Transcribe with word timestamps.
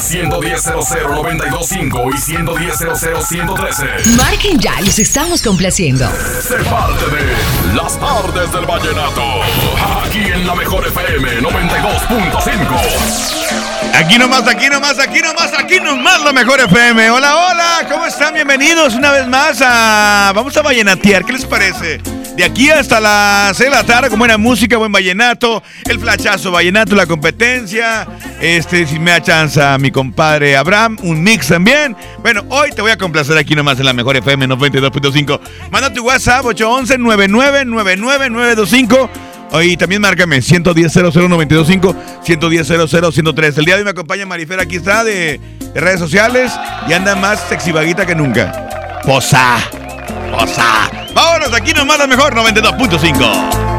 Al 0.00 0.06
110 0.06 0.66
925 0.66 2.10
y 2.14 2.18
110 2.18 2.78
113 3.28 3.84
Marquen 4.16 4.58
ya, 4.58 4.80
los 4.80 4.98
estamos 4.98 5.42
complaciendo. 5.42 6.10
Se 6.40 6.56
parte 6.64 7.04
de 7.04 7.74
Las 7.74 8.00
tardes 8.00 8.50
del 8.50 8.64
vallenato. 8.64 9.42
Aquí 10.02 10.20
en 10.20 10.46
la 10.46 10.54
mejor 10.54 10.86
FM 10.86 11.42
92.5. 11.42 13.94
Aquí 13.94 14.16
nomás, 14.16 14.48
aquí 14.48 14.70
nomás, 14.70 14.98
aquí 14.98 15.20
nomás, 15.20 15.52
aquí 15.58 15.78
nomás 15.80 16.22
la 16.22 16.32
mejor 16.32 16.60
FM. 16.60 17.10
Hola, 17.10 17.36
hola, 17.36 17.86
¿cómo 17.90 18.06
están? 18.06 18.32
Bienvenidos 18.32 18.94
una 18.94 19.12
vez 19.12 19.28
más 19.28 19.60
a... 19.62 20.32
Vamos 20.34 20.56
a 20.56 20.62
vallenatear, 20.62 21.26
¿qué 21.26 21.34
les 21.34 21.44
parece? 21.44 22.00
De 22.40 22.46
aquí 22.46 22.70
hasta 22.70 23.00
las 23.00 23.54
6 23.54 23.68
de 23.68 23.76
la 23.76 23.84
tarde 23.84 24.08
con 24.08 24.18
buena 24.18 24.38
música, 24.38 24.78
buen 24.78 24.90
vallenato, 24.90 25.62
el 25.84 26.00
flachazo 26.00 26.50
vallenato, 26.50 26.96
la 26.96 27.04
competencia, 27.04 28.08
este, 28.40 28.86
si 28.86 28.98
me 28.98 29.10
da 29.10 29.20
chance 29.20 29.62
a 29.62 29.76
mi 29.76 29.90
compadre 29.90 30.56
Abraham, 30.56 30.96
un 31.02 31.22
mix 31.22 31.48
también. 31.48 31.94
Bueno, 32.22 32.42
hoy 32.48 32.70
te 32.70 32.80
voy 32.80 32.92
a 32.92 32.96
complacer 32.96 33.36
aquí 33.36 33.54
nomás 33.54 33.78
en 33.78 33.84
la 33.84 33.92
mejor 33.92 34.16
FM 34.16 34.48
92.5. 34.48 35.38
Manda 35.70 35.92
tu 35.92 36.02
WhatsApp 36.02 36.46
811 36.46 36.98
9999925 36.98 39.10
y 39.62 39.76
también 39.76 40.00
márcame 40.00 40.40
110 40.40 40.94
00925 40.94 41.94
110 42.22 42.66
103 42.66 43.58
El 43.58 43.66
día 43.66 43.74
de 43.74 43.80
hoy 43.80 43.84
me 43.84 43.90
acompaña 43.90 44.24
Marifer, 44.24 44.60
aquí 44.60 44.76
está 44.76 45.04
de, 45.04 45.38
de 45.74 45.78
redes 45.78 46.00
sociales 46.00 46.50
y 46.88 46.94
anda 46.94 47.14
más 47.16 47.38
sexy 47.50 47.70
vaguita 47.70 48.06
que 48.06 48.14
nunca. 48.14 49.00
Posa. 49.04 49.58
Aquí 51.60 51.74
nomás 51.74 51.98
la 51.98 52.06
mejor 52.06 52.34
92.5. 52.34 53.69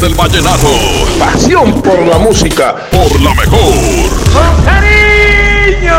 Del 0.00 0.14
vallenato. 0.14 0.68
Pasión 1.18 1.82
por 1.82 1.98
la 2.06 2.18
música. 2.18 2.76
Por 2.88 3.20
la 3.20 3.34
mejor. 3.34 3.74
¡Con 4.32 4.64
cariño! 4.64 5.94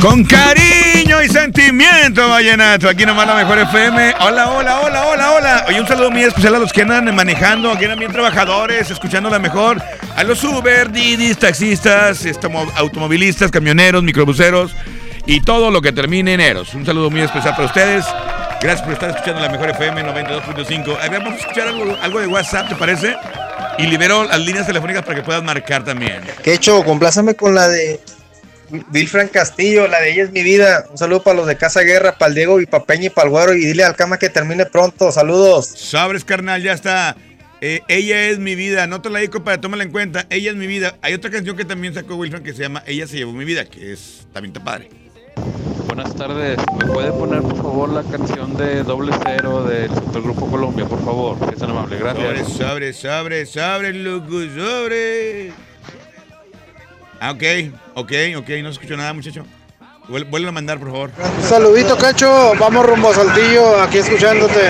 Con 0.00 0.24
cariño 0.24 1.20
y 1.20 1.28
sentimiento, 1.28 2.28
Vallenato. 2.28 2.88
Aquí 2.88 3.04
nomás 3.04 3.26
la 3.26 3.34
mejor 3.34 3.58
FM. 3.58 4.14
Hola, 4.20 4.48
hola, 4.48 4.80
hola, 4.80 5.06
hola, 5.08 5.32
hola. 5.32 5.64
Oye, 5.66 5.80
un 5.80 5.88
saludo 5.88 6.12
muy 6.12 6.22
especial 6.22 6.54
a 6.54 6.58
los 6.60 6.72
que 6.72 6.82
andan 6.82 7.12
manejando, 7.16 7.76
que 7.76 7.86
andan 7.86 7.98
bien 7.98 8.12
trabajadores, 8.12 8.88
escuchando 8.88 9.28
la 9.28 9.40
mejor. 9.40 9.82
A 10.14 10.22
los 10.22 10.44
Uber, 10.44 10.92
Didis, 10.92 11.36
taxistas, 11.36 12.24
automovilistas, 12.76 13.50
camioneros, 13.50 14.04
microbuseros 14.04 14.76
y 15.26 15.40
todo 15.40 15.72
lo 15.72 15.82
que 15.82 15.90
termine 15.90 16.34
en 16.34 16.40
Eros. 16.40 16.74
Un 16.74 16.86
saludo 16.86 17.10
muy 17.10 17.22
especial 17.22 17.56
para 17.56 17.66
ustedes. 17.66 18.04
Gracias 18.62 18.82
por 18.82 18.92
estar 18.92 19.08
escuchando 19.08 19.40
la 19.40 19.48
mejor 19.48 19.70
FM 19.70 20.02
92.5. 20.02 21.10
Vamos 21.10 21.32
a 21.32 21.36
escuchar 21.36 21.68
algo, 21.68 21.96
algo 22.02 22.20
de 22.20 22.26
WhatsApp, 22.26 22.68
¿te 22.68 22.76
parece? 22.76 23.16
Y 23.78 23.86
libero 23.86 24.24
las 24.24 24.38
líneas 24.38 24.66
telefónicas 24.66 25.02
para 25.02 25.16
que 25.16 25.22
puedas 25.22 25.42
marcar 25.42 25.82
también. 25.82 26.20
Que 26.42 26.52
hecho, 26.52 26.84
complázame 26.84 27.34
con 27.34 27.54
la 27.54 27.68
de 27.68 28.00
Vilfran 28.90 29.28
Castillo, 29.28 29.88
la 29.88 30.00
de 30.00 30.12
ella 30.12 30.24
es 30.24 30.30
mi 30.30 30.42
vida. 30.42 30.84
Un 30.90 30.98
saludo 30.98 31.22
para 31.22 31.38
los 31.38 31.46
de 31.46 31.56
Casa 31.56 31.80
Guerra, 31.80 32.18
para 32.18 32.28
el 32.28 32.34
Diego 32.34 32.60
y 32.60 32.66
para 32.66 32.84
Peña 32.84 33.06
y 33.06 33.10
para 33.10 33.26
el 33.26 33.30
Güero. 33.30 33.54
Y 33.54 33.64
dile 33.64 33.82
al 33.82 33.96
Cama 33.96 34.18
que 34.18 34.28
termine 34.28 34.66
pronto. 34.66 35.10
Saludos. 35.10 35.66
Sabres, 35.66 36.22
carnal, 36.22 36.62
ya 36.62 36.74
está. 36.74 37.16
Eh, 37.62 37.80
ella 37.88 38.26
es 38.28 38.38
mi 38.38 38.56
vida. 38.56 38.86
No 38.86 39.00
te 39.00 39.08
la 39.08 39.20
digo 39.20 39.42
para 39.42 39.58
tómala 39.58 39.84
en 39.84 39.90
cuenta. 39.90 40.26
Ella 40.28 40.50
es 40.50 40.56
mi 40.56 40.66
vida. 40.66 40.96
Hay 41.00 41.14
otra 41.14 41.30
canción 41.30 41.56
que 41.56 41.64
también 41.64 41.94
sacó 41.94 42.16
Wilfran 42.16 42.42
que 42.42 42.52
se 42.52 42.60
llama 42.60 42.82
Ella 42.86 43.06
se 43.06 43.16
llevó 43.16 43.32
mi 43.32 43.46
vida, 43.46 43.64
que 43.64 43.94
es 43.94 44.26
también 44.34 44.54
está 44.54 44.62
padre. 44.62 44.90
Buenas 45.92 46.14
tardes. 46.14 46.56
¿Me 46.78 46.86
puede 46.86 47.10
poner 47.10 47.42
por 47.42 47.56
favor 47.56 47.88
la 47.88 48.04
canción 48.04 48.56
de 48.56 48.84
Doble 48.84 49.12
Cero 49.24 49.64
del 49.64 49.90
Grupo 50.22 50.48
Colombia, 50.48 50.84
por 50.86 51.04
favor? 51.04 51.36
Que 51.40 51.54
es 51.56 51.60
tan 51.60 51.70
amable. 51.70 51.98
Gracias. 51.98 52.48
Sobre, 52.52 52.92
sobre, 52.92 52.94
sobre, 52.94 53.46
sobre, 53.46 53.92
loco, 53.94 54.30
sobre. 54.56 55.52
Ah, 57.18 57.32
ok, 57.32 57.42
ok, 57.94 58.12
ok, 58.36 58.48
no 58.62 58.68
se 58.68 58.70
escuchó 58.70 58.96
nada, 58.96 59.12
muchacho. 59.12 59.44
Vuelve 60.08 60.48
a 60.48 60.52
mandar, 60.52 60.78
por 60.78 60.92
favor. 60.92 61.10
Saludito, 61.42 61.98
Cacho. 61.98 62.52
Vamos 62.60 62.86
rumbo 62.86 63.10
a 63.10 63.14
Saltillo, 63.14 63.82
aquí 63.82 63.98
escuchándote. 63.98 64.60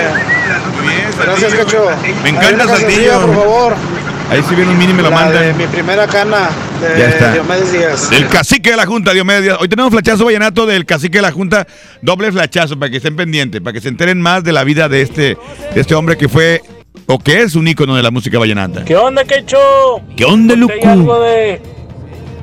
Muy 0.75 0.91
bien, 0.91 1.07
Gracias, 1.21 1.53
Cacho. 1.53 1.85
Me 2.23 2.29
encanta 2.29 2.67
Saltillo. 2.67 3.21
Por 3.21 3.35
favor. 3.35 4.00
Ahí 4.31 4.41
si 4.47 4.55
viene 4.55 4.71
un 4.71 4.77
mini 4.77 4.93
me 4.93 5.03
lo 5.03 5.11
manda. 5.11 5.41
de 5.41 5.53
mi 5.53 5.67
primera 5.67 6.07
cana 6.07 6.49
de 6.79 6.97
Ya 6.99 7.09
está. 7.09 7.33
Diomedes 7.33 7.73
Díaz. 7.73 8.11
El 8.13 8.27
cacique 8.29 8.71
de 8.71 8.77
la 8.77 8.85
Junta, 8.85 9.11
Diomedes 9.11 9.43
Díaz. 9.43 9.57
Hoy 9.59 9.67
tenemos 9.67 9.91
flachazo 9.91 10.23
vallenato 10.23 10.65
del 10.65 10.85
cacique 10.85 11.17
de 11.17 11.21
la 11.23 11.33
Junta, 11.33 11.67
doble 12.01 12.31
flachazo 12.31 12.79
para 12.79 12.89
que 12.89 12.97
estén 12.97 13.17
pendientes, 13.17 13.59
para 13.59 13.73
que 13.73 13.81
se 13.81 13.89
enteren 13.89 14.21
más 14.21 14.41
de 14.45 14.53
la 14.53 14.63
vida 14.63 14.87
de 14.87 15.01
este, 15.01 15.37
de 15.73 15.81
este 15.81 15.95
hombre 15.95 16.15
que 16.17 16.29
fue 16.29 16.61
o 17.07 17.19
que 17.19 17.41
es 17.41 17.55
un 17.55 17.67
ícono 17.67 17.93
de 17.93 18.03
la 18.03 18.09
música 18.11 18.39
vallenata. 18.39 18.85
¿Qué 18.85 18.95
onda, 18.95 19.25
Quecho? 19.25 19.57
¿Qué 20.15 20.23
onda, 20.23 20.55
Porque 20.57 20.79
hay 20.81 20.89
algo 20.93 21.13
Lucu? 21.13 21.23
de 21.25 21.61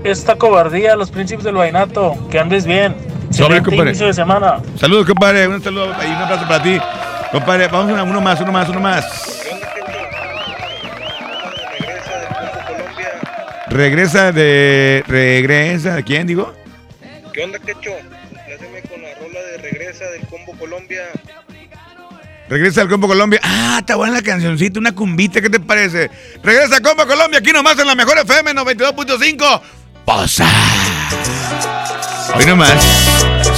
esta 0.05 0.37
cobardía, 0.37 0.95
los 0.95 1.11
príncipes 1.11 1.45
del 1.45 1.55
vallenato. 1.55 2.17
Que 2.31 2.39
andes 2.39 2.67
bien. 2.67 2.95
Sobre, 3.31 3.63
compadre. 3.63 3.91
inicio 3.91 4.07
de 4.09 4.13
semana. 4.15 4.59
Saludos, 4.79 5.07
compadre. 5.07 5.49
Un 5.49 5.63
saludo 5.63 5.87
y 5.87 6.07
un 6.07 6.13
abrazo 6.17 6.47
para 6.47 6.63
ti. 6.63 6.79
Compadre, 7.33 7.69
vamos 7.69 7.99
a 7.99 8.03
uno 8.03 8.21
más, 8.21 8.41
uno 8.43 8.53
más, 8.53 8.69
uno 8.69 8.81
más. 8.81 9.05
Regresa 13.71 14.33
de. 14.33 15.05
Regresa. 15.07 15.97
¿De 15.97 16.05
quién 16.05 16.27
digo? 16.27 16.53
¿Qué 17.33 17.45
onda, 17.45 17.59
Quecho? 17.59 17.91
Pláceme 18.47 18.83
con 18.83 19.03
la 19.03 19.15
rola 19.21 19.41
de 19.53 19.59
Regresa 19.59 20.05
del 20.07 20.27
Combo 20.27 20.53
Colombia. 20.59 21.03
Regresa 22.49 22.81
al 22.81 22.89
Combo 22.89 23.07
Colombia. 23.09 23.41
Ah, 23.43 23.77
está 23.81 23.97
buena 23.97 24.15
la 24.15 24.23
cancioncita, 24.23 24.81
una 24.81 24.93
cumbita, 24.93 25.41
¿qué 25.43 25.51
te 25.51 25.61
parece? 25.61 26.11
Regresa 26.43 26.77
al 26.77 26.83
Combo 26.83 27.07
Colombia, 27.07 27.41
aquí 27.41 27.53
nomás 27.53 27.79
en 27.79 27.87
la 27.87 27.95
mejor 27.95 28.19
FM 28.19 28.53
92.5. 28.55 29.61
Posa. 30.07 30.49
Hoy 32.35 32.47
nomás. 32.47 32.83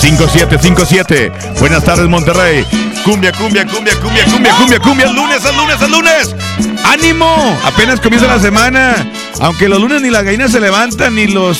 5757. 0.01 1.33
Buenas 1.61 1.85
tardes, 1.85 2.09
Monterrey. 2.09 2.65
Cumbia, 3.05 3.33
cumbia, 3.33 3.65
cumbia, 3.67 3.95
cumbia, 4.01 4.25
cumbia, 4.25 4.55
cumbia, 4.57 4.79
cumbia. 4.81 5.07
El 5.07 5.15
lunes, 5.15 5.45
el 5.45 5.57
lunes, 5.57 5.83
el 5.83 5.91
lunes. 5.91 6.35
¡Ánimo! 6.85 7.59
Apenas 7.65 8.01
comienza 8.01 8.27
la 8.27 8.41
semana. 8.41 8.95
Aunque 9.41 9.69
los 9.69 9.81
lunes 9.81 10.03
ni 10.03 10.11
las 10.11 10.25
gallinas 10.25 10.53
se 10.53 10.61
levantan, 10.61 11.15
ni 11.15 11.27
los 11.27 11.59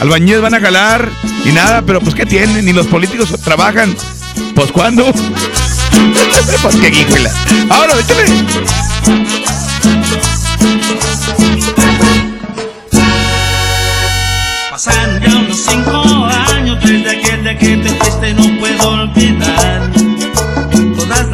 albañiles 0.00 0.40
van 0.40 0.54
a 0.54 0.60
calar, 0.60 1.08
ni 1.44 1.52
nada, 1.52 1.82
pero 1.82 2.00
pues 2.00 2.14
¿qué 2.14 2.26
tienen? 2.26 2.64
Ni 2.64 2.72
los 2.72 2.86
políticos 2.86 3.34
trabajan. 3.42 3.94
Pues 4.54 4.70
¿cuándo? 4.72 5.12
pues 6.62 6.76
qué 6.76 6.90
guíjula. 6.90 7.30
Ahora, 7.70 7.94
échale. 7.98 8.24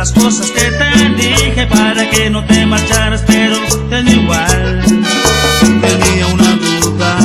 Las 0.01 0.13
cosas 0.13 0.51
que 0.53 0.63
te 0.63 1.09
dije 1.15 1.67
para 1.67 2.09
que 2.09 2.31
no 2.31 2.43
te 2.47 2.65
marcharas 2.65 3.23
pero 3.27 3.59
tenía 3.91 4.15
igual. 4.15 4.81
Tenía 5.83 6.27
una 6.27 6.57
duda. 6.57 7.19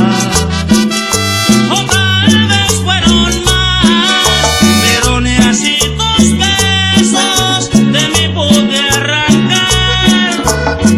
O 1.71 1.85
tal 1.85 2.47
vez 2.49 2.73
fueron 2.83 3.43
más 3.45 4.59
Pero 4.83 5.21
ni 5.21 5.37
así 5.37 5.77
tus 5.99 6.37
besos 6.37 7.69
de 7.71 8.09
mí 8.09 8.27
pude 8.33 8.79
arrancar. 8.89 10.33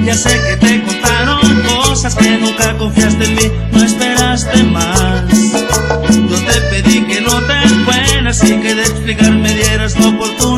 Ya 0.03 0.15
sé 0.15 0.33
que 0.47 0.57
te 0.57 0.83
contaron 0.83 1.61
cosas 1.61 2.15
que 2.15 2.39
nunca 2.39 2.75
confiaste 2.79 3.23
en 3.23 3.35
mí 3.35 3.51
No 3.71 3.83
esperaste 3.83 4.63
más. 4.63 5.25
Yo 6.09 6.37
te 6.43 6.59
pedí 6.71 7.05
que 7.05 7.21
no 7.21 7.39
te 7.41 7.69
fueras 7.85 8.43
y 8.43 8.61
que 8.61 8.73
de 8.73 8.81
explicar 8.81 9.31
me 9.31 9.53
dieras 9.53 9.95
la 9.99 10.07
oportunidad 10.07 10.56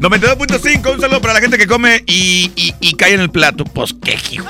92.5, 0.00 0.94
un 0.94 1.00
saludo 1.00 1.20
para 1.20 1.34
la 1.34 1.40
gente 1.40 1.58
que 1.58 1.66
come 1.66 2.04
y, 2.06 2.52
y, 2.80 2.92
cae 2.94 3.14
en 3.14 3.20
el 3.20 3.30
plato. 3.30 3.64
Pues 3.64 3.94
qué 4.02 4.16
hijo. 4.30 4.46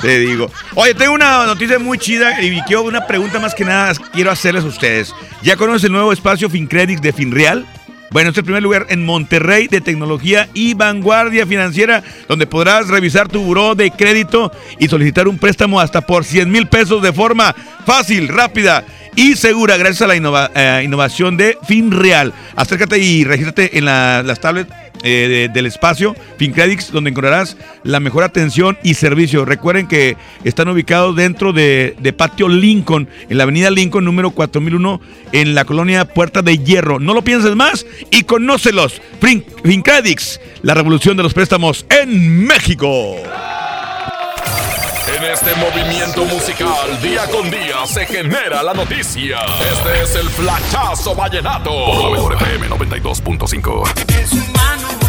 Te 0.00 0.20
digo. 0.20 0.50
Oye, 0.76 0.94
tengo 0.94 1.12
una 1.12 1.44
noticia 1.44 1.78
muy 1.80 1.98
chida 1.98 2.40
y 2.40 2.60
quiero 2.62 2.82
una 2.82 3.06
pregunta 3.06 3.40
más 3.40 3.54
que 3.54 3.64
nada 3.64 3.92
quiero 4.12 4.30
hacerles 4.30 4.62
a 4.64 4.68
ustedes. 4.68 5.12
¿Ya 5.42 5.56
conoces 5.56 5.84
el 5.84 5.92
nuevo 5.92 6.12
espacio 6.12 6.48
FinCredit 6.48 7.00
de 7.00 7.12
FinReal? 7.12 7.66
Bueno, 8.10 8.30
es 8.30 8.38
el 8.38 8.44
primer 8.44 8.62
lugar 8.62 8.86
en 8.88 9.04
Monterrey 9.04 9.66
de 9.66 9.80
tecnología 9.80 10.48
y 10.54 10.74
vanguardia 10.74 11.46
financiera, 11.46 12.02
donde 12.26 12.46
podrás 12.46 12.88
revisar 12.88 13.28
tu 13.28 13.42
buró 13.42 13.74
de 13.74 13.90
crédito 13.90 14.50
y 14.78 14.88
solicitar 14.88 15.28
un 15.28 15.38
préstamo 15.38 15.80
hasta 15.80 16.00
por 16.00 16.24
100 16.24 16.50
mil 16.50 16.68
pesos 16.68 17.02
de 17.02 17.12
forma 17.12 17.54
fácil, 17.84 18.28
rápida 18.28 18.84
y 19.18 19.34
segura 19.36 19.76
gracias 19.76 20.02
a 20.02 20.06
la 20.06 20.50
eh, 20.54 20.82
innovación 20.84 21.36
de 21.36 21.58
FinReal. 21.66 22.32
Acércate 22.54 22.98
y 22.98 23.24
regístrate 23.24 23.76
en 23.76 23.84
la- 23.84 24.22
las 24.22 24.40
tablets 24.40 24.70
eh, 25.02 25.28
de- 25.28 25.48
del 25.48 25.66
espacio 25.66 26.14
FinCredits, 26.38 26.90
donde 26.92 27.10
encontrarás 27.10 27.56
la 27.84 28.00
mejor 28.00 28.22
atención 28.24 28.78
y 28.82 28.94
servicio. 28.94 29.44
Recuerden 29.44 29.86
que 29.88 30.16
están 30.44 30.68
ubicados 30.68 31.14
dentro 31.16 31.52
de, 31.52 31.94
de 32.00 32.12
Patio 32.12 32.48
Lincoln, 32.48 33.08
en 33.28 33.38
la 33.38 33.44
avenida 33.44 33.70
Lincoln 33.70 34.04
número 34.04 34.30
4001, 34.30 35.00
en 35.32 35.54
la 35.54 35.64
colonia 35.64 36.04
Puerta 36.04 36.42
de 36.42 36.58
Hierro. 36.58 36.98
No 37.00 37.12
lo 37.14 37.22
pienses 37.22 37.54
más 37.56 37.86
y 38.10 38.22
conócelos. 38.22 39.00
Fin- 39.20 39.44
FinCredits, 39.64 40.40
la 40.62 40.74
revolución 40.74 41.16
de 41.16 41.22
los 41.24 41.34
préstamos 41.34 41.86
en 41.90 42.44
México. 42.46 43.16
En 45.18 45.24
este 45.24 45.52
movimiento 45.56 46.24
musical, 46.26 47.02
día 47.02 47.28
con 47.28 47.50
día, 47.50 47.84
se 47.86 48.06
genera 48.06 48.62
la 48.62 48.72
noticia. 48.72 49.38
Este 49.72 50.02
es 50.02 50.14
el 50.14 50.30
flachazo 50.30 51.16
vallenato. 51.16 51.70
Por 51.70 52.04
la 52.04 52.10
mejor 52.10 52.34
FM 52.34 52.68
92.5. 52.68 55.07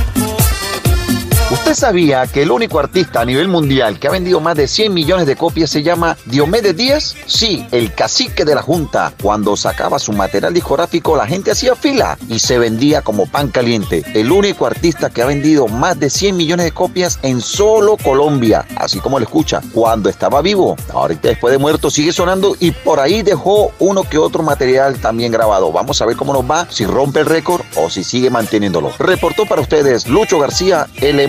¿Usted 1.52 1.74
sabía 1.74 2.28
que 2.28 2.44
el 2.44 2.52
único 2.52 2.78
artista 2.78 3.22
a 3.22 3.26
nivel 3.26 3.48
mundial 3.48 3.98
que 3.98 4.08
ha 4.08 4.12
vendido 4.12 4.40
más 4.40 4.56
de 4.56 4.68
100 4.68 4.94
millones 4.94 5.26
de 5.26 5.36
copias 5.36 5.72
se 5.72 5.82
llama 5.82 6.16
Diomedes 6.26 6.78
Díaz? 6.78 7.16
Sí, 7.26 7.66
el 7.72 7.92
cacique 7.96 8.46
de 8.46 8.54
la 8.54 8.62
Junta. 8.62 9.14
Cuando 9.20 9.58
sacaba 9.58 9.98
su 9.98 10.14
material 10.14 10.54
discográfico, 10.54 11.18
la 11.18 11.26
gente 11.26 11.50
hacía 11.50 11.74
fila 11.74 12.20
y 12.28 12.38
se 12.38 12.60
vendía 12.60 13.02
como 13.02 13.26
pan 13.26 13.48
caliente. 13.48 14.04
El 14.14 14.32
único 14.32 14.68
artista 14.68 15.10
que 15.10 15.24
ha 15.24 15.26
vendido 15.26 15.68
más 15.68 16.00
de 16.00 16.12
100 16.12 16.38
millones 16.38 16.66
de 16.66 16.72
copias 16.72 17.18
en 17.24 17.42
solo 17.42 17.98
Colombia, 17.98 18.68
así 18.76 19.00
como 19.00 19.18
lo 19.18 19.26
escucha, 19.26 19.60
cuando 19.74 20.08
estaba 20.08 20.44
vivo. 20.44 20.76
Ahorita 20.94 21.30
después 21.30 21.52
de 21.52 21.58
muerto 21.58 21.90
sigue 21.90 22.14
sonando 22.14 22.56
y 22.60 22.70
por 22.70 23.00
ahí 23.00 23.24
dejó 23.24 23.72
uno 23.80 24.04
que 24.04 24.20
otro 24.20 24.44
material 24.44 25.00
también 25.00 25.32
grabado. 25.32 25.72
Vamos 25.72 26.00
a 26.00 26.06
ver 26.06 26.16
cómo 26.16 26.32
nos 26.32 26.44
va, 26.44 26.68
si 26.70 26.86
rompe 26.86 27.22
el 27.22 27.26
récord 27.26 27.64
o 27.76 27.90
si 27.90 28.04
sigue 28.04 28.30
manteniéndolo. 28.30 28.94
Reportó 29.00 29.48
para 29.48 29.62
ustedes 29.64 30.08
Lucho 30.08 30.38
García, 30.38 30.86
el 30.98 31.20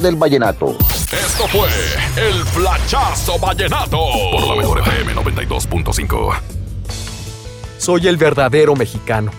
del 0.00 0.16
vallenato. 0.16 0.76
Esto 1.12 1.46
fue 1.46 1.68
el 2.16 2.44
flachazo 2.46 3.38
vallenato. 3.38 3.96
Por 4.32 4.48
la 4.48 4.56
mejor 4.56 4.80
FM 4.80 5.14
92.5. 5.14 6.34
Soy 7.78 8.08
el 8.08 8.16
verdadero 8.16 8.74
mexicano, 8.74 9.30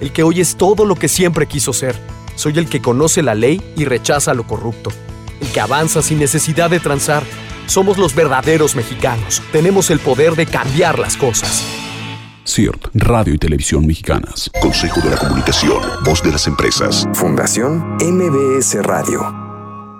el 0.00 0.12
que 0.12 0.22
hoy 0.22 0.40
es 0.40 0.56
todo 0.56 0.86
lo 0.86 0.94
que 0.94 1.08
siempre 1.08 1.46
quiso 1.46 1.74
ser. 1.74 1.94
Soy 2.36 2.58
el 2.58 2.70
que 2.70 2.80
conoce 2.80 3.22
la 3.22 3.34
ley 3.34 3.60
y 3.76 3.84
rechaza 3.84 4.32
lo 4.32 4.46
corrupto, 4.46 4.90
el 5.42 5.48
que 5.48 5.60
avanza 5.60 6.00
sin 6.00 6.18
necesidad 6.18 6.70
de 6.70 6.80
transar. 6.80 7.22
Somos 7.66 7.98
los 7.98 8.14
verdaderos 8.14 8.74
mexicanos. 8.74 9.42
Tenemos 9.52 9.90
el 9.90 9.98
poder 9.98 10.36
de 10.36 10.46
cambiar 10.46 10.98
las 10.98 11.18
cosas. 11.18 11.62
CIRT, 12.46 12.88
Radio 12.94 13.34
y 13.34 13.38
Televisión 13.38 13.86
Mexicanas. 13.86 14.50
Consejo 14.62 15.02
de 15.02 15.10
la 15.10 15.18
Comunicación, 15.18 15.82
voz 16.02 16.22
de 16.22 16.32
las 16.32 16.46
empresas. 16.46 17.06
Fundación 17.12 17.96
MBS 18.00 18.82
Radio. 18.82 19.49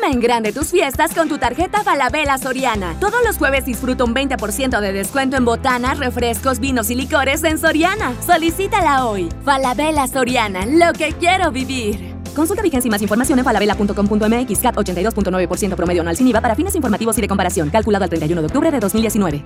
Arma 0.00 0.12
en 0.12 0.20
grande 0.20 0.52
tus 0.52 0.70
fiestas 0.70 1.14
con 1.14 1.28
tu 1.28 1.38
tarjeta 1.38 1.82
Falabella 1.82 2.38
Soriana. 2.38 2.94
Todos 3.00 3.20
los 3.24 3.38
jueves 3.38 3.64
disfruta 3.64 4.04
un 4.04 4.14
20% 4.14 4.80
de 4.80 4.92
descuento 4.92 5.36
en 5.36 5.44
botanas, 5.44 5.98
refrescos, 5.98 6.60
vinos 6.60 6.90
y 6.90 6.94
licores 6.94 7.42
en 7.44 7.58
Soriana. 7.58 8.12
Solicítala 8.24 9.06
hoy. 9.06 9.28
Falabella 9.44 10.06
Soriana, 10.06 10.66
lo 10.66 10.92
que 10.92 11.12
quiero 11.12 11.50
vivir. 11.50 12.14
Consulta 12.34 12.62
vigencia 12.62 12.88
y 12.88 12.90
más 12.90 13.02
información 13.02 13.38
en 13.38 13.44
falabella.com.mx 13.44 14.58
CAT 14.60 14.76
82.9% 14.76 15.74
promedio 15.74 16.02
anual 16.02 16.16
sin 16.16 16.28
IVA 16.28 16.40
para 16.40 16.54
fines 16.54 16.74
informativos 16.74 17.18
y 17.18 17.20
de 17.20 17.28
comparación. 17.28 17.70
Calculado 17.70 18.04
al 18.04 18.10
31 18.10 18.40
de 18.40 18.46
octubre 18.46 18.70
de 18.70 18.80
2019. 18.80 19.44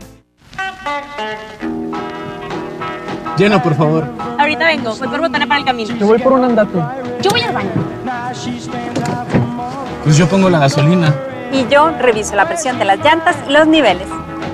Lleno, 3.37 3.63
por 3.63 3.75
favor. 3.75 4.05
Ahorita 4.39 4.67
vengo, 4.67 4.95
voy 4.95 5.09
por 5.09 5.21
botana 5.21 5.47
para 5.47 5.61
el 5.61 5.67
camino. 5.67 5.97
Yo 5.97 6.07
voy 6.07 6.19
por 6.19 6.33
un 6.35 6.45
andate. 6.45 6.79
Yo 7.23 7.31
voy 7.31 7.41
al 7.41 7.53
baño. 7.53 7.71
Pues 10.05 10.19
yo 10.19 10.29
pongo 10.29 10.51
la 10.51 10.59
gasolina. 10.59 11.15
Y 11.51 11.67
yo 11.73 11.91
reviso 11.99 12.37
la 12.37 12.47
presión 12.47 12.79
de 12.79 12.85
las 12.85 12.99
llantas 12.99 13.37
y 13.49 13.53
los 13.53 13.67
niveles. 13.67 14.07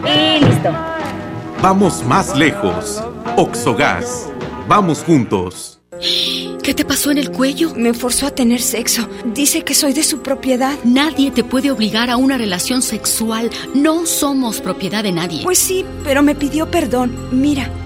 Y 0.05 0.45
listo. 0.45 0.71
Vamos 1.61 2.05
más 2.05 2.37
lejos. 2.37 3.03
Oxogas. 3.37 4.29
Vamos 4.69 5.03
juntos. 5.03 5.81
¿Qué 6.63 6.73
te 6.73 6.85
pasó 6.85 7.11
en 7.11 7.19
el 7.19 7.33
cuello? 7.33 7.75
Me 7.75 7.93
forzó 7.95 8.29
a 8.29 8.31
tener 8.31 8.61
sexo. 8.61 9.09
Dice 9.25 9.63
que 9.63 9.75
soy 9.75 9.93
de 9.93 10.05
su 10.05 10.23
propiedad. 10.23 10.75
Nadie 10.85 11.33
te 11.33 11.43
puede 11.43 11.73
obligar 11.73 12.11
a 12.11 12.17
una 12.17 12.39
relación 12.39 12.81
sexual. 12.81 13.51
No 13.75 14.07
somos 14.07 14.61
propiedad 14.61 15.03
de 15.03 15.11
nadie. 15.11 15.43
Pues 15.43 15.59
sí, 15.59 15.85
pero 16.05 16.23
me 16.23 16.37
pidió 16.37 16.71
perdón. 16.71 17.13
Mira, 17.33 17.69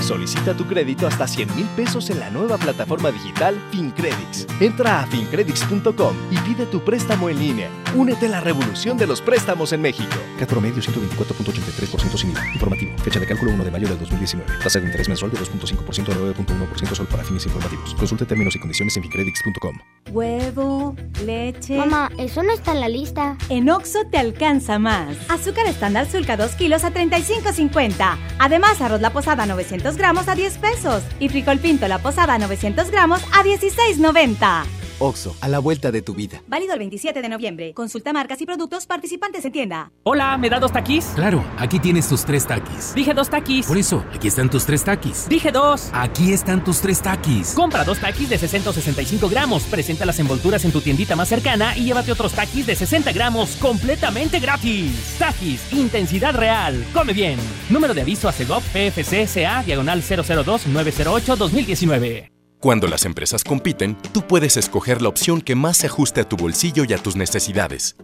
Solicita 0.00 0.54
tu 0.54 0.66
crédito 0.66 1.06
hasta 1.06 1.26
100 1.26 1.56
mil 1.56 1.66
pesos 1.74 2.10
en 2.10 2.20
la 2.20 2.30
nueva 2.30 2.58
plataforma 2.58 3.10
digital 3.10 3.60
FinCredits. 3.70 4.46
Entra 4.60 5.00
a 5.00 5.06
fincredits.com 5.06 6.16
y 6.30 6.38
pide 6.38 6.66
tu 6.66 6.80
préstamo 6.84 7.28
en 7.28 7.38
línea. 7.38 7.70
Únete 7.94 8.26
a 8.26 8.28
la 8.28 8.40
revolución 8.40 8.96
de 8.98 9.06
los 9.06 9.20
préstamos 9.20 9.72
en 9.72 9.80
México. 9.80 10.14
CAT 10.38 10.48
promedio 10.48 10.80
124.83% 10.82 12.16
sin 12.16 12.30
IVA. 12.30 12.52
Informativo. 12.52 12.98
Fecha 12.98 13.18
de 13.18 13.26
cálculo 13.26 13.52
1 13.52 13.64
de 13.64 13.70
mayo 13.70 13.88
del 13.88 13.98
2019. 13.98 14.58
Tasa 14.62 14.78
de 14.78 14.86
interés 14.86 15.08
mensual 15.08 15.32
de 15.32 15.38
2.5% 15.38 16.12
a 16.12 16.16
9.1% 16.16 16.94
solo 16.94 17.08
para 17.08 17.24
fines 17.24 17.44
informativos. 17.46 17.94
Consulte 17.94 18.26
términos 18.26 18.54
y 18.54 18.60
condiciones 18.60 18.96
en 18.96 19.02
fincredits.com. 19.02 19.78
Huevo, 20.12 20.94
leche. 21.24 21.78
Mamá, 21.78 22.10
eso 22.18 22.42
no 22.42 22.52
está 22.52 22.72
en 22.72 22.80
la 22.80 22.88
lista. 22.88 23.36
En 23.48 23.68
Oxo 23.70 24.00
te 24.10 24.18
alcanza 24.18 24.78
más. 24.78 25.16
Azúcar 25.28 25.66
estándar 25.66 26.06
Sulca 26.08 26.36
2 26.36 26.52
kilos 26.52 26.84
a 26.84 26.92
35.50. 26.92 28.16
Además, 28.38 28.80
arroz 28.80 29.00
la 29.00 29.10
posada 29.10 29.46
900 29.46 29.85
gramos 29.94 30.26
a 30.26 30.34
10 30.34 30.58
pesos. 30.58 31.04
Y 31.20 31.28
frijol 31.28 31.60
pinto 31.60 31.86
la 31.86 31.98
posada 31.98 32.36
900 32.38 32.90
gramos 32.90 33.22
a 33.32 33.44
16.90. 33.44 34.85
Oxo, 34.98 35.36
a 35.40 35.48
la 35.48 35.58
vuelta 35.58 35.92
de 35.92 36.02
tu 36.02 36.14
vida. 36.14 36.42
Válido 36.46 36.72
el 36.72 36.78
27 36.78 37.20
de 37.22 37.28
noviembre. 37.28 37.74
Consulta 37.74 38.12
marcas 38.12 38.40
y 38.40 38.46
productos 38.46 38.86
participantes 38.86 39.44
en 39.44 39.52
tienda. 39.52 39.92
Hola, 40.04 40.36
¿me 40.38 40.48
da 40.48 40.58
dos 40.58 40.72
taquis? 40.72 41.04
Claro, 41.14 41.44
aquí 41.58 41.78
tienes 41.78 42.08
tus 42.08 42.24
tres 42.24 42.46
taquis. 42.46 42.94
Dije 42.94 43.12
dos 43.14 43.28
taquis. 43.28 43.66
Por 43.66 43.76
eso, 43.76 44.04
aquí 44.14 44.28
están 44.28 44.48
tus 44.48 44.64
tres 44.64 44.84
taquis. 44.84 45.28
Dije 45.28 45.52
dos. 45.52 45.90
Aquí 45.92 46.32
están 46.32 46.64
tus 46.64 46.80
tres 46.80 47.02
taquis. 47.02 47.52
Compra 47.54 47.84
dos 47.84 47.98
taquis 47.98 48.28
de 48.28 48.38
60 48.38 48.70
o 48.70 48.72
65 48.72 49.28
gramos. 49.28 49.64
Presenta 49.64 50.06
las 50.06 50.18
envolturas 50.18 50.64
en 50.64 50.72
tu 50.72 50.80
tiendita 50.80 51.14
más 51.16 51.28
cercana 51.28 51.76
y 51.76 51.84
llévate 51.84 52.12
otros 52.12 52.32
taquis 52.32 52.66
de 52.66 52.74
60 52.76 53.12
gramos 53.12 53.56
completamente 53.56 54.38
gratis. 54.40 55.16
Taquis, 55.18 55.72
intensidad 55.72 56.34
real. 56.34 56.84
Come 56.92 57.12
bien. 57.12 57.38
Número 57.70 57.94
de 57.94 58.02
aviso 58.02 58.28
a 58.28 58.32
CEGOP 58.32 58.62
PFC 58.72 59.26
CA 59.26 59.62
diagonal 59.62 60.02
002-908-2019. 60.02 62.35
Cuando 62.60 62.88
las 62.88 63.04
empresas 63.04 63.44
compiten, 63.44 63.96
tú 64.12 64.22
puedes 64.22 64.56
escoger 64.56 65.02
la 65.02 65.10
opción 65.10 65.42
que 65.42 65.54
más 65.54 65.76
se 65.76 65.86
ajuste 65.86 66.22
a 66.22 66.28
tu 66.28 66.36
bolsillo 66.36 66.84
y 66.88 66.94
a 66.94 66.98
tus 66.98 67.14
necesidades. 67.14 67.96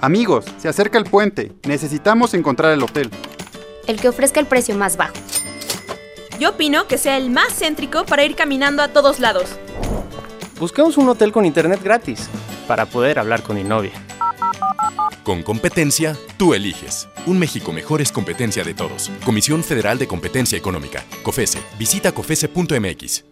Amigos, 0.00 0.44
se 0.58 0.68
acerca 0.68 0.98
el 0.98 1.04
puente. 1.04 1.52
Necesitamos 1.66 2.34
encontrar 2.34 2.72
el 2.72 2.82
hotel. 2.82 3.10
El 3.86 3.98
que 3.98 4.08
ofrezca 4.08 4.40
el 4.40 4.46
precio 4.46 4.76
más 4.76 4.96
bajo. 4.96 5.14
Yo 6.38 6.50
opino 6.50 6.86
que 6.86 6.98
sea 6.98 7.16
el 7.16 7.30
más 7.30 7.54
céntrico 7.54 8.04
para 8.04 8.24
ir 8.24 8.34
caminando 8.34 8.82
a 8.82 8.88
todos 8.88 9.20
lados. 9.20 9.48
Busquemos 10.58 10.98
un 10.98 11.08
hotel 11.08 11.32
con 11.32 11.46
internet 11.46 11.80
gratis 11.82 12.28
para 12.68 12.84
poder 12.86 13.18
hablar 13.18 13.42
con 13.42 13.56
mi 13.56 13.64
novia. 13.64 13.92
Con 15.24 15.42
competencia, 15.42 16.16
tú 16.36 16.52
eliges. 16.52 17.08
Un 17.26 17.38
México 17.38 17.72
mejor 17.72 18.02
es 18.02 18.12
competencia 18.12 18.64
de 18.64 18.74
todos. 18.74 19.10
Comisión 19.24 19.64
Federal 19.64 19.98
de 19.98 20.08
Competencia 20.08 20.58
Económica. 20.58 21.04
COFESE. 21.22 21.60
Visita 21.78 22.12
COFESE.mx. 22.12 23.31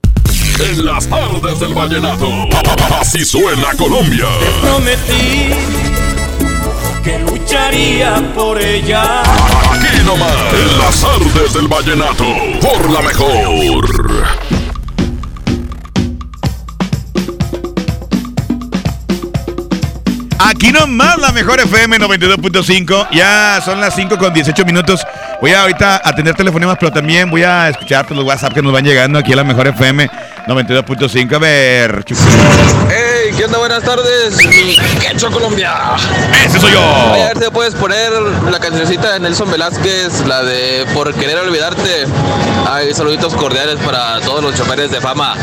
En 0.59 0.85
las 0.85 1.07
tardes 1.07 1.59
del 1.59 1.73
vallenato. 1.73 2.47
Así 2.99 3.25
suena 3.25 3.73
Colombia. 3.77 4.25
Te 4.39 4.67
prometí 4.67 5.49
que 7.03 7.19
lucharía 7.19 8.21
por 8.35 8.59
ella. 8.61 9.21
Aquí 9.21 10.03
nomás. 10.05 10.31
En 10.53 10.77
las 10.77 11.01
tardes 11.01 11.53
del 11.53 11.67
vallenato. 11.67 12.25
Por 12.61 12.89
la 12.91 13.01
mejor. 13.01 14.41
Aquí 20.39 20.71
nomás 20.71 21.17
la 21.17 21.31
mejor 21.31 21.59
FM 21.59 21.97
92.5. 21.97 23.09
Ya 23.11 23.61
son 23.63 23.79
las 23.79 23.95
5 23.95 24.17
con 24.17 24.33
18 24.33 24.65
minutos. 24.65 25.05
Voy 25.41 25.51
a 25.51 25.61
ahorita 25.61 26.01
atender 26.03 26.35
telefonemas, 26.35 26.77
pero 26.79 26.91
también 26.91 27.29
voy 27.31 27.43
a 27.43 27.69
escuchar 27.69 28.09
los 28.11 28.23
WhatsApp 28.23 28.53
que 28.53 28.61
nos 28.61 28.71
van 28.71 28.83
llegando 28.83 29.17
aquí 29.17 29.33
a 29.33 29.37
la 29.37 29.43
mejor 29.43 29.67
FM 29.67 30.09
92.5. 30.47 31.35
A 31.35 31.39
ver, 31.39 32.03
Hey, 32.89 33.31
¿qué 33.37 33.45
onda? 33.45 33.59
Buenas 33.59 33.83
tardes. 33.83 34.37
Quecho 34.99 35.31
Colombia. 35.31 35.75
Ese 36.45 36.59
soy 36.59 36.71
yo. 36.71 36.81
a 36.81 37.15
ver 37.15 37.37
si 37.37 37.49
puedes 37.51 37.75
poner 37.75 38.11
la 38.11 38.59
cancioncita 38.59 39.13
de 39.13 39.19
Nelson 39.19 39.51
Velázquez, 39.51 40.25
la 40.25 40.43
de 40.43 40.85
Por 40.93 41.13
querer 41.13 41.37
olvidarte. 41.37 42.05
Ay, 42.67 42.93
saluditos 42.93 43.35
cordiales 43.35 43.77
para 43.79 44.19
todos 44.21 44.43
los 44.43 44.55
choferes 44.55 44.91
de 44.91 44.99
fama. 44.99 45.35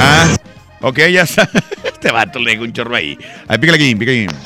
Ah, 0.00 0.26
ok, 0.80 0.98
ya 1.10 1.22
está. 1.22 1.48
Este 1.84 2.12
vato 2.12 2.38
le 2.38 2.52
digo 2.52 2.64
un 2.64 2.72
chorro 2.72 2.94
ahí. 2.94 3.18
Ahí, 3.48 3.58
pícale 3.58 3.76
aquí, 3.76 3.94
pícale 3.96 4.24
aquí. 4.24 4.36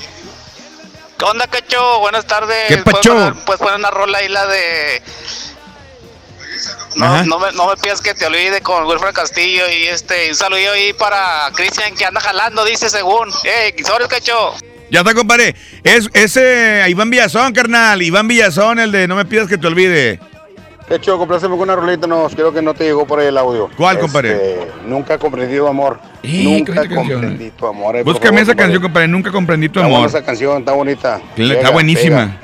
¿Qué 1.19 1.25
onda, 1.25 1.47
Cacho? 1.47 2.01
Buenas 2.01 2.25
tardes. 2.25 2.57
¿Qué 2.69 2.79
¿Puedes 2.79 2.99
pacho? 3.01 3.37
Puedes 3.45 3.61
poner 3.61 3.79
una 3.79 3.91
rola 3.91 4.19
ahí, 4.19 4.29
la 4.29 4.47
de... 4.47 5.03
No, 6.97 7.25
no, 7.25 7.39
me, 7.39 7.53
no 7.53 7.69
me 7.69 7.77
pidas 7.77 8.01
que 8.01 8.15
te 8.15 8.27
olvide 8.27 8.61
con 8.61 8.85
Wilfred 8.87 9.13
Castillo 9.15 9.63
y 9.71 9.85
este 9.85 10.29
un 10.29 10.35
saludo 10.35 10.73
ahí 10.73 10.93
para 10.93 11.51
Cristian 11.55 11.95
que 11.95 12.05
anda 12.05 12.21
jalando, 12.21 12.65
dice 12.65 12.89
según. 12.91 13.29
¡Ey, 13.45 13.75
sorry, 13.85 14.07
Cacho! 14.09 14.55
Ya 14.91 15.01
está, 15.01 15.15
compadre. 15.15 15.55
Es 15.85 16.09
ese 16.13 16.85
Iván 16.89 17.09
Villazón, 17.11 17.53
carnal. 17.55 18.03
Iván 18.03 18.29
Villazón, 18.29 18.79
el 18.79 18.93
de 18.93 19.09
No 19.09 19.17
me 19.17 19.25
pidas 19.25 19.49
que 19.49 19.57
te 19.57 19.67
olvide. 19.67 20.21
De 20.89 20.97
hecho, 20.97 21.17
compláceme 21.17 21.53
con 21.53 21.61
una 21.63 21.77
rolita, 21.77 22.07
no, 22.07 22.29
creo 22.29 22.53
que 22.53 22.61
no 22.61 22.75
te 22.75 22.85
llegó 22.85 23.07
por 23.07 23.19
ahí 23.21 23.29
el 23.29 23.39
audio. 23.39 23.71
¿Cuál, 23.77 23.99
compadre? 23.99 24.33
Este, 24.33 24.69
nunca 24.85 25.17
comprendí 25.17 25.57
tu 25.57 25.67
amor. 25.67 25.99
Eh, 26.23 26.43
nunca 26.45 26.87
comprendí 26.87 27.51
tu 27.51 27.67
amor. 27.67 27.97
eh, 27.97 28.03
Búscame 28.03 28.25
favor, 28.27 28.43
esa 28.43 28.51
compadre. 28.51 28.57
canción, 28.57 28.83
compadre. 28.83 29.09
Nunca 29.09 29.31
comprendí 29.33 29.69
tu 29.71 29.79
Está 29.79 29.87
buena 29.89 29.97
amor. 29.97 30.09
esa 30.11 30.23
canción, 30.23 30.59
está 30.59 30.73
bonita. 30.73 31.21
Está 31.37 31.71
buenísima. 31.71 32.17
pega. 32.27 32.42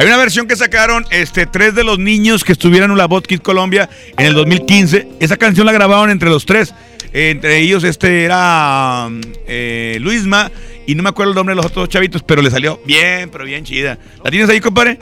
Hay 0.00 0.06
una 0.06 0.16
versión 0.16 0.48
que 0.48 0.56
sacaron 0.56 1.04
este, 1.10 1.44
tres 1.44 1.74
de 1.74 1.84
los 1.84 1.98
niños 1.98 2.42
que 2.42 2.52
estuvieron 2.52 2.90
en 2.90 2.96
la 2.96 3.04
Bot 3.04 3.26
Kids 3.26 3.42
Colombia 3.42 3.90
en 4.16 4.24
el 4.24 4.32
2015. 4.32 5.06
Esa 5.20 5.36
canción 5.36 5.66
la 5.66 5.72
grabaron 5.72 6.08
entre 6.08 6.30
los 6.30 6.46
tres. 6.46 6.74
Entre 7.12 7.58
ellos 7.58 7.84
este 7.84 8.24
era 8.24 9.10
eh, 9.46 9.98
Luisma 10.00 10.50
y 10.86 10.94
no 10.94 11.02
me 11.02 11.10
acuerdo 11.10 11.32
el 11.32 11.36
nombre 11.36 11.54
de 11.54 11.56
los 11.56 11.66
otros 11.66 11.90
chavitos, 11.90 12.22
pero 12.22 12.40
le 12.40 12.50
salió 12.50 12.80
bien, 12.86 13.28
pero 13.28 13.44
bien 13.44 13.62
chida. 13.62 13.98
¿La 14.24 14.30
tienes 14.30 14.48
ahí, 14.48 14.58
compadre? 14.58 14.98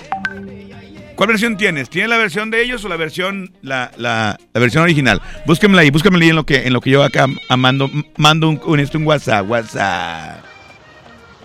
¿Cuál 1.14 1.28
versión 1.28 1.56
tienes? 1.56 1.88
¿Tienes 1.88 2.10
la 2.10 2.18
versión 2.18 2.50
de 2.50 2.60
ellos 2.60 2.84
o 2.84 2.88
la 2.88 2.96
versión 2.96 3.52
la, 3.62 3.92
la, 3.98 4.36
la 4.52 4.60
versión 4.60 4.82
original? 4.82 5.22
Búsquenmela 5.46 5.82
ahí, 5.82 5.90
búsquenmela 5.90 6.24
ahí 6.24 6.30
en 6.30 6.36
lo 6.36 6.44
que 6.44 6.66
en 6.66 6.72
lo 6.72 6.80
que 6.80 6.90
yo 6.90 7.04
acá 7.04 7.28
mando 7.56 7.88
mando 8.16 8.48
un, 8.48 8.60
un, 8.66 8.80
este, 8.80 8.96
un 8.96 9.06
WhatsApp, 9.06 9.48
WhatsApp. 9.48 10.40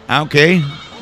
Ah, 0.08 0.24
ok. 0.24 0.36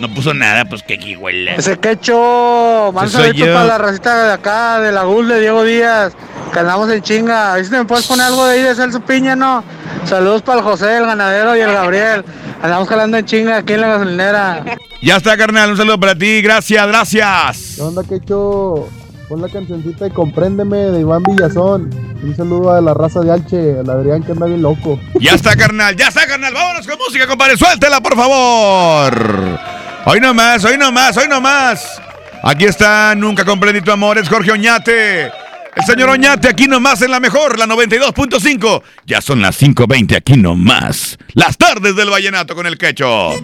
No 0.02 0.12
puso 0.12 0.34
nada, 0.34 0.66
pues 0.66 0.82
qué 0.82 1.16
huele. 1.16 1.54
Ese 1.58 1.78
quecho, 1.78 2.92
saludos 3.08 3.36
yo. 3.36 3.54
para 3.54 3.66
la 3.66 3.78
racita 3.78 4.24
de 4.26 4.34
acá, 4.34 4.80
de 4.80 4.92
la 4.92 5.04
GUL 5.04 5.28
de 5.28 5.40
Diego 5.42 5.64
Díaz, 5.64 6.14
que 6.52 6.58
andamos 6.58 6.90
en 6.90 7.04
chinga. 7.04 7.54
A 7.54 7.56
ver 7.58 7.66
si 7.66 7.72
me 7.72 7.86
puedes 7.86 8.08
poner 8.08 8.26
algo 8.26 8.48
de 8.48 8.56
ahí 8.56 8.64
de 8.64 8.74
Celso 8.74 9.00
Piña, 9.02 9.36
¿no? 9.36 9.64
Saludos 10.06 10.42
para 10.42 10.58
el 10.58 10.64
José, 10.64 10.98
el 10.98 11.06
ganadero 11.06 11.56
y 11.56 11.60
el 11.60 11.72
Gabriel. 11.72 12.26
Andamos 12.64 12.90
jalando 12.90 13.16
en 13.18 13.26
chinga 13.26 13.58
aquí 13.58 13.74
en 13.74 13.82
la 13.82 13.90
gasolinera. 13.90 14.66
Ya 15.04 15.18
está, 15.18 15.38
carnal. 15.38 15.70
Un 15.70 15.78
saludo 15.78 16.00
para 16.00 16.16
ti. 16.16 16.42
Gracias, 16.42 16.88
gracias. 16.88 17.74
¿Qué 17.76 17.82
onda, 17.84 18.04
Quecho? 18.04 18.90
Pon 19.30 19.40
la 19.40 19.50
cancioncita 19.50 20.06
de 20.06 20.12
Compréndeme 20.12 20.78
de 20.78 21.02
Iván 21.02 21.22
Villazón. 21.22 21.92
Un 22.24 22.36
saludo 22.36 22.74
a 22.74 22.82
la 22.82 22.96
raza 22.96 23.22
de 23.22 23.32
Alche, 23.32 23.78
al 23.80 23.90
Adrián 23.90 24.24
que 24.24 24.32
anda 24.32 24.48
bien 24.48 24.64
loco. 24.64 25.00
Ya 25.20 25.34
está, 25.36 25.56
carnal. 25.56 25.96
Ya 25.96 26.08
está, 26.08 26.26
carnal. 26.26 26.56
Vámonos 26.56 26.88
con 26.88 26.98
música, 26.98 27.28
compadre. 27.28 27.56
Suéltela, 27.56 28.02
por 28.02 28.16
favor. 28.16 29.81
Hoy 30.04 30.20
nomás, 30.20 30.66
hoy 30.66 30.78
nomás, 30.80 31.16
hoy 31.16 31.28
nomás. 31.28 32.02
Aquí 32.44 32.66
está 32.66 33.14
Nunca 33.16 33.46
comprendí 33.46 33.82
tu 33.82 33.92
amor. 33.92 34.18
Es 34.18 34.28
Jorge 34.28 34.52
Oñate. 34.52 35.26
El 35.26 35.86
señor 35.86 36.10
Oñate 36.10 36.50
aquí 36.50 36.68
nomás 36.68 37.02
en 37.04 37.12
la 37.12 37.20
mejor, 37.20 37.60
la 37.60 37.68
92.5. 37.68 38.82
Ya 39.06 39.22
son 39.22 39.42
las 39.42 39.62
5.20 39.62 40.18
aquí 40.18 40.38
nomás. 40.38 41.18
Las 41.34 41.56
tardes 41.58 41.96
del 41.96 42.10
vallenato 42.10 42.56
con 42.56 42.66
el 42.66 42.78
quecho. 42.78 43.36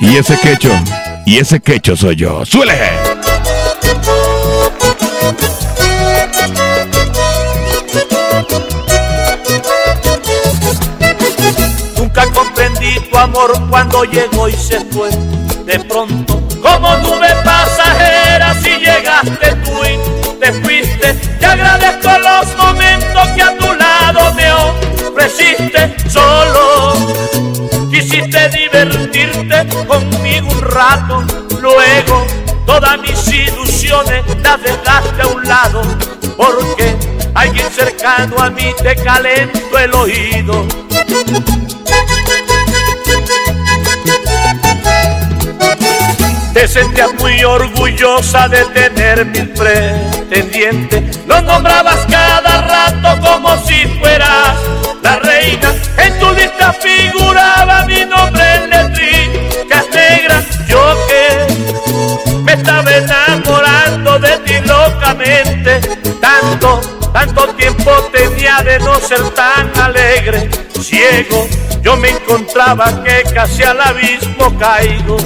Y 0.00 0.16
ese 0.16 0.38
quecho, 0.40 0.72
y 1.26 1.38
ese 1.38 1.60
quecho 1.60 1.94
soy 1.96 2.16
yo. 2.16 2.44
¡Suele! 2.44 2.74
Nunca 11.96 12.26
comprendí 12.32 12.98
tu 13.10 13.18
amor 13.18 13.52
cuando 13.68 14.04
llegó 14.04 14.48
y 14.48 14.52
se 14.54 14.80
fue. 14.86 15.10
De 15.66 15.80
pronto, 15.80 16.40
como 16.62 16.96
nube 16.98 17.28
pasajera, 17.44 18.54
si 18.54 18.76
llegaste 18.76 19.56
tú 19.64 19.72
y 19.84 20.38
te 20.38 20.52
fuiste. 20.52 21.12
Te 21.40 21.46
agradezco 21.46 22.08
los 22.20 22.56
momentos 22.56 23.28
que 23.34 23.42
a 23.42 23.56
tu 23.58 23.74
lado 23.74 24.32
me 24.34 24.52
ofreciste 24.52 25.92
solo. 26.08 26.94
Quisiste 27.90 28.48
divertirte 28.50 29.66
conmigo 29.88 30.48
un 30.52 30.60
rato, 30.62 31.24
luego 31.60 32.24
toda 32.64 32.96
Todas 32.96 33.00
mis 33.00 33.32
ilusiones 33.32 34.24
las 34.42 34.62
dejaste 34.62 35.22
a 35.22 35.26
un 35.26 35.42
lado, 35.48 35.82
porque 36.36 36.94
alguien 37.34 37.68
cercano 37.72 38.38
a 38.38 38.50
mí 38.50 38.72
te 38.82 38.94
calentó 38.96 39.78
el 39.78 39.94
oído. 39.94 40.66
Te 46.56 46.66
sentías 46.66 47.12
muy 47.18 47.44
orgullosa 47.44 48.48
de 48.48 48.64
tener 48.72 49.26
mil 49.26 49.46
pretendientes. 49.50 51.20
Lo 51.26 51.38
nombrabas 51.42 52.06
cada 52.10 52.62
rato 52.62 53.20
como 53.20 53.54
si 53.66 53.86
fueras 54.00 54.56
la 55.02 55.16
reina. 55.16 55.74
En 55.98 56.18
tu 56.18 56.32
lista 56.32 56.72
figuraba 56.72 57.84
mi 57.84 58.06
nombre 58.06 58.54
en 58.54 58.70
letricas 58.70 59.84
negras. 59.92 60.46
Yo 60.66 60.96
que 61.06 62.34
me 62.42 62.54
estaba 62.54 62.90
enamorando 62.90 64.18
de 64.18 64.38
ti 64.38 64.54
locamente. 64.64 65.80
Tanto, 66.22 66.80
tanto 67.12 67.48
tiempo 67.48 67.90
tenía 68.10 68.62
de 68.62 68.78
no 68.78 68.98
ser 68.98 69.28
tan 69.34 69.70
alegre. 69.78 70.48
Ciego, 70.80 71.46
yo 71.82 71.98
me 71.98 72.08
encontraba 72.08 73.04
que 73.04 73.24
casi 73.34 73.62
al 73.62 73.78
abismo 73.78 74.58
caigo. 74.58 75.18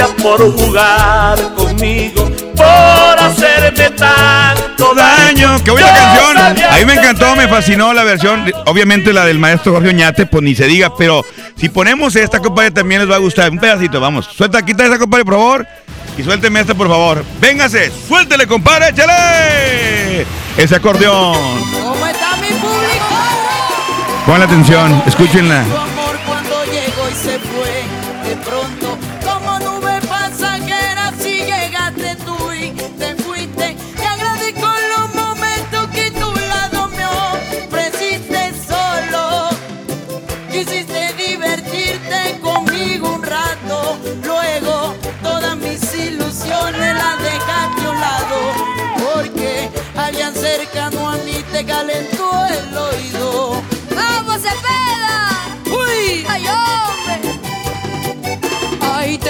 Gracias 0.00 0.22
por 0.22 0.52
jugar 0.58 1.54
conmigo, 1.54 2.30
por 2.56 3.18
hacerme 3.18 3.90
tanto 3.90 4.94
daño. 4.94 5.62
Qué 5.62 5.70
buena 5.70 5.88
Yo 5.88 6.32
canción. 6.32 6.72
A 6.72 6.76
mí 6.78 6.84
me 6.86 6.94
encantó, 6.94 7.36
me 7.36 7.46
fascinó 7.48 7.92
la 7.92 8.02
versión. 8.02 8.50
Obviamente 8.64 9.12
la 9.12 9.26
del 9.26 9.38
maestro 9.38 9.72
Jorge 9.72 9.90
Oñate, 9.90 10.24
pues 10.24 10.42
ni 10.42 10.54
se 10.54 10.64
diga. 10.64 10.96
Pero 10.96 11.22
si 11.54 11.68
ponemos 11.68 12.16
esta, 12.16 12.40
compadre, 12.40 12.70
también 12.70 13.02
les 13.02 13.10
va 13.10 13.16
a 13.16 13.18
gustar. 13.18 13.50
Un 13.50 13.58
pedacito, 13.58 14.00
vamos. 14.00 14.26
Suelta, 14.34 14.64
quita 14.64 14.86
esa, 14.86 14.98
compadre, 14.98 15.26
por 15.26 15.34
favor. 15.34 15.66
Y 16.16 16.22
suélteme 16.22 16.60
esta, 16.60 16.74
por 16.74 16.88
favor. 16.88 17.22
Véngase, 17.38 17.92
suéltele, 18.08 18.46
compadre, 18.46 18.88
échale. 18.88 20.24
Ese 20.56 20.76
acordeón. 20.76 21.36
¿Cómo 21.74 22.06
está 22.06 22.36
mi 22.36 22.48
público? 22.48 23.04
Pongan 24.24 24.42
atención, 24.42 25.02
escúchenla. 25.06 25.89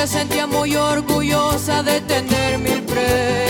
Sentía 0.07 0.47
muy 0.47 0.77
orgullosa 0.77 1.83
de 1.83 2.01
tener 2.01 2.59
mil 2.59 2.83
pretendientes. 2.83 3.50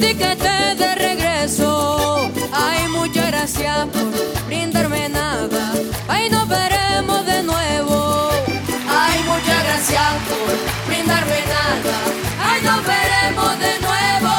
Sin 0.00 0.08
ti 0.08 0.14
que 0.14 0.36
te 0.36 0.74
de 0.76 0.94
regreso. 0.94 2.30
Ay, 2.52 2.88
muchas 2.88 3.26
gracias 3.26 3.86
por 3.88 4.46
brindarme 4.46 5.08
nada. 5.10 5.72
Ay, 6.08 6.30
nos 6.30 6.48
veremos 6.48 7.26
de 7.26 7.42
nuevo. 7.42 8.30
Ay, 8.88 9.22
muchas 9.26 9.62
gracias 9.64 10.12
por 10.28 10.88
brindarme 10.88 11.40
nada. 11.56 11.96
Ay, 12.42 12.62
nos 12.62 12.80
veremos 12.86 13.58
de 13.58 13.80
nuevo. 13.86 14.34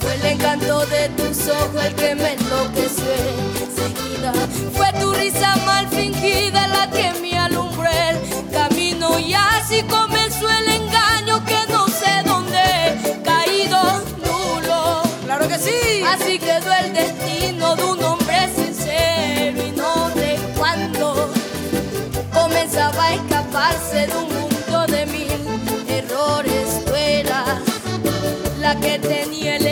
Fue 0.00 0.14
el 0.14 0.26
encanto 0.26 0.86
de 0.86 1.08
tus 1.16 1.48
ojos 1.48 1.84
el 1.84 1.94
que 1.94 2.14
me 2.14 2.34
enloqueció 2.34 3.31
Comenzaba 22.72 23.04
a 23.04 23.14
escaparse 23.14 24.06
de 24.06 24.16
un 24.16 24.28
mundo 24.32 24.86
de 24.86 25.04
mil 25.04 25.28
errores. 25.90 26.82
Tú 26.86 26.94
eras 26.94 27.60
la 28.60 28.80
que 28.80 28.98
tenía 28.98 29.56
elegida 29.56 29.71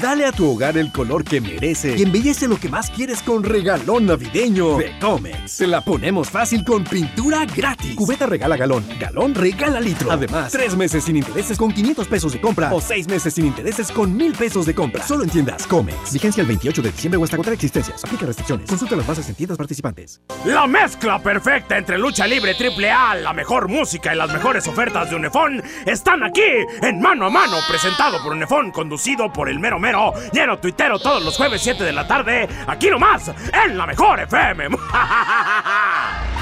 Dale 0.00 0.24
a 0.24 0.32
tu 0.32 0.50
hogar 0.50 0.78
el 0.78 0.90
color 0.92 1.24
que 1.24 1.42
merece 1.42 1.94
y 1.98 2.02
embellece 2.02 2.48
lo 2.48 2.58
que 2.58 2.70
más 2.70 2.88
quieres 2.88 3.22
con 3.22 3.44
regalón 3.44 4.06
navideño 4.06 4.78
de 4.78 4.98
Comex. 4.98 5.50
Se 5.52 5.66
la 5.66 5.82
ponemos 5.82 6.30
fácil 6.30 6.64
con 6.64 6.84
pintura 6.84 7.44
gratis. 7.44 7.96
Cubeta 7.96 8.24
regala 8.24 8.56
galón, 8.56 8.82
galón 8.98 9.34
regala 9.34 9.78
litro. 9.78 10.10
Además, 10.10 10.52
tres 10.52 10.74
meses 10.74 11.04
sin 11.04 11.16
intereses 11.16 11.58
con 11.58 11.70
500 11.70 12.08
pesos 12.08 12.32
de 12.32 12.40
compra 12.40 12.72
o 12.72 12.80
seis 12.80 13.08
meses 13.08 13.34
sin 13.34 13.44
intereses 13.44 13.90
con 13.92 14.16
1000 14.16 14.32
pesos 14.32 14.64
de 14.64 14.74
compra. 14.74 15.06
Solo 15.06 15.24
en 15.24 15.30
tiendas 15.30 15.66
Comex. 15.66 16.14
Vigencia 16.14 16.40
el 16.40 16.46
28 16.46 16.80
de 16.80 16.92
diciembre 16.92 17.18
o 17.18 17.24
hasta 17.24 17.36
agotar 17.36 17.52
existencias. 17.52 18.02
Aplica 18.02 18.24
restricciones. 18.24 18.70
Consulta 18.70 18.96
las 18.96 19.06
bases 19.06 19.28
en 19.28 19.34
tiendas 19.34 19.58
participantes. 19.58 20.22
La 20.46 20.66
mezcla 20.66 21.22
perfecta 21.22 21.76
entre 21.76 21.98
lucha 21.98 22.26
libre 22.26 22.54
triple 22.54 22.90
A, 22.90 23.16
la 23.16 23.34
mejor 23.34 23.68
música 23.68 24.14
y 24.14 24.16
las 24.16 24.32
mejores 24.32 24.66
ofertas 24.66 25.10
de 25.10 25.16
Unefón 25.16 25.62
están 25.84 26.22
aquí 26.22 26.40
en 26.80 27.00
Mano 27.00 27.26
a 27.26 27.30
Mano, 27.30 27.56
presentado 27.68 28.22
por 28.22 28.32
Unefón, 28.32 28.70
conducido 28.70 29.30
por 29.30 29.50
el 29.50 29.58
mero 29.58 29.78
mero, 29.78 29.89
lleno 30.32 30.58
tuitero 30.58 30.98
todos 30.98 31.22
los 31.22 31.36
jueves 31.36 31.60
7 31.62 31.84
de 31.84 31.92
la 31.92 32.06
tarde, 32.06 32.48
aquí 32.66 32.90
nomás, 32.90 33.30
en 33.66 33.76
la 33.76 33.86
mejor 33.86 34.20
FM. 34.20 34.68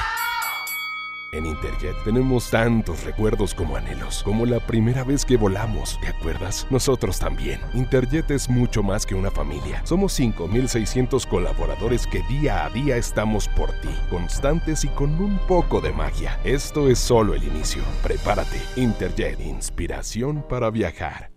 En 1.30 1.44
Interjet 1.44 1.94
tenemos 2.04 2.50
tantos 2.50 3.04
recuerdos 3.04 3.54
como 3.54 3.76
anhelos, 3.76 4.22
como 4.22 4.46
la 4.46 4.60
primera 4.60 5.04
vez 5.04 5.26
que 5.26 5.36
volamos, 5.36 5.98
¿te 6.00 6.08
acuerdas? 6.08 6.66
Nosotros 6.70 7.18
también. 7.18 7.60
Interjet 7.74 8.30
es 8.30 8.48
mucho 8.48 8.82
más 8.82 9.04
que 9.04 9.14
una 9.14 9.30
familia. 9.30 9.82
Somos 9.84 10.18
5.600 10.18 11.26
colaboradores 11.28 12.06
que 12.06 12.22
día 12.30 12.64
a 12.64 12.70
día 12.70 12.96
estamos 12.96 13.46
por 13.48 13.72
ti, 13.80 13.90
constantes 14.08 14.84
y 14.84 14.88
con 14.88 15.20
un 15.20 15.38
poco 15.46 15.82
de 15.82 15.92
magia. 15.92 16.40
Esto 16.44 16.88
es 16.88 16.98
solo 16.98 17.34
el 17.34 17.44
inicio. 17.44 17.82
Prepárate. 18.02 18.60
Interjet, 18.76 19.38
inspiración 19.38 20.42
para 20.48 20.70
viajar. 20.70 21.30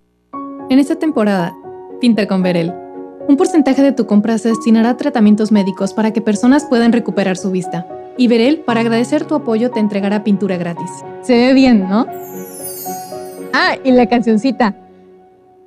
En 0.70 0.80
esta 0.80 0.98
temporada, 0.98 1.54
pinta 2.02 2.28
con 2.28 2.42
Verel. 2.42 2.74
Un 3.30 3.38
porcentaje 3.38 3.82
de 3.82 3.94
tu 3.94 4.08
compra 4.08 4.38
se 4.38 4.50
destinará 4.50 4.90
a 4.90 4.98
tratamientos 4.98 5.54
médicos 5.54 5.94
para 5.94 6.12
que 6.12 6.20
personas 6.20 6.66
puedan 6.66 6.92
recuperar 6.92 7.38
su 7.38 7.52
vista. 7.52 7.88
Y 8.18 8.28
Verel, 8.28 8.60
para 8.60 8.82
agradecer 8.82 9.24
tu 9.24 9.36
apoyo, 9.36 9.72
te 9.72 9.80
entregará 9.80 10.24
pintura 10.24 10.58
gratis. 10.58 10.90
Se 11.22 11.34
ve 11.34 11.54
bien, 11.54 11.88
¿no? 11.88 12.08
Ah, 13.54 13.78
y 13.84 13.92
la 13.92 14.08
cancioncita. 14.08 14.76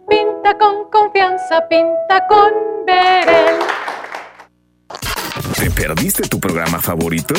Pinta 0.09 0.59
con 0.59 0.91
confianza, 0.91 1.67
pinta 1.69 2.27
con 2.29 2.51
Verel. 2.85 3.61
¿Te 5.57 5.71
perdiste 5.71 6.29
tu 6.29 6.39
programa 6.39 6.81
favorito? 6.81 7.35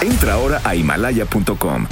Entra 0.00 0.34
ahora 0.34 0.60
a 0.64 0.74
himalaya.com 0.74 1.86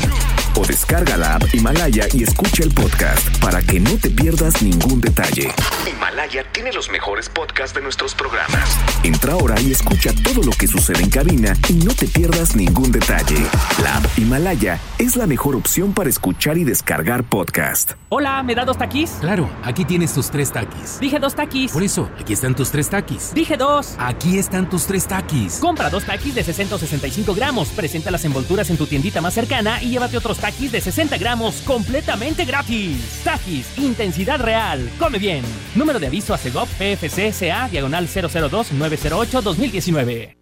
o 0.57 0.65
descarga 0.65 1.17
la 1.17 1.37
app 1.37 1.55
Himalaya 1.55 2.07
y 2.13 2.23
escucha 2.23 2.63
el 2.63 2.71
podcast 2.73 3.39
para 3.39 3.63
que 3.63 3.81
no 3.81 3.97
te 3.99 4.11
pierdas 4.11 4.63
ningún 4.63 5.01
detalle. 5.01 5.53
Himalaya 5.89 6.45
tiene 6.53 6.73
los 6.73 6.91
mejores 6.91 7.29
podcasts 7.29 7.75
de 7.75 7.83
nuestros 7.83 8.15
programas. 8.15 8.79
Entra 9.03 9.33
ahora 9.35 9.61
y 9.61 9.73
escucha 9.73 10.13
todo 10.23 10.43
lo 10.43 10.53
que 10.53 10.67
sucede 10.67 11.03
en 11.03 11.11
cabina 11.11 11.55
y 11.69 11.75
no 11.75 11.93
te 11.95 12.07
pierdas 12.07 12.55
ningún 12.55 12.93
detalle. 12.93 13.45
La 13.83 13.97
app 13.97 14.19
Himalaya 14.19 14.79
es 14.99 15.17
la 15.17 15.27
mejor 15.27 15.57
opción 15.57 15.93
para 15.93 16.09
escuchar 16.09 16.57
y 16.59 16.65
descargar 16.65 17.25
podcast. 17.25 17.93
Hola, 18.09 18.43
¿me 18.43 18.55
da 18.55 18.65
dos 18.65 18.79
taquis? 18.79 19.11
Claro, 19.21 19.51
aquí 19.65 19.85
tienes 19.85 20.13
tus 20.13 20.31
tres 20.31 20.53
taquis. 20.53 21.01
Dije 21.01 21.19
dos 21.19 21.35
taquis. 21.35 21.73
Por 21.73 21.83
eso, 21.83 22.09
aquí 22.21 22.33
están 22.33 22.55
tus 22.55 22.71
tres 22.71 22.89
taquis. 22.89 23.35
Dije 23.35 23.57
dos. 23.57 23.97
Aquí 23.99 24.39
están 24.39 24.71
tus 24.71 24.87
tres 24.87 25.07
taquis. 25.07 25.59
Compra 25.59 25.91
dos 25.91 26.05
taquis 26.05 26.35
de 26.35 26.45
60 26.45 26.77
o 26.77 26.79
65 26.79 27.35
gramos. 27.35 27.69
Presenta 27.69 28.11
las 28.11 28.25
envolturas 28.25 28.71
en 28.71 28.77
tu 28.77 28.87
tiendita 28.87 29.21
más 29.21 29.35
cercana 29.35 29.83
y 29.83 29.91
llévate 29.91 30.17
otros 30.17 30.39
taquis 30.45 30.71
de 30.71 30.81
60 30.83 31.17
gramos 31.17 31.63
completamente 31.65 32.45
gratis. 32.45 33.23
Taquis, 33.25 33.67
intensidad 33.79 34.39
real. 34.39 34.91
Come 34.99 35.19
bien. 35.19 35.43
Número 35.75 35.99
de 35.99 36.09
aviso 36.09 36.35
a 36.35 36.39
Segov 36.39 36.69
PFC 36.77 37.33
CA 37.33 37.67
diagonal 37.71 38.07
002-908-2019. 38.09 40.35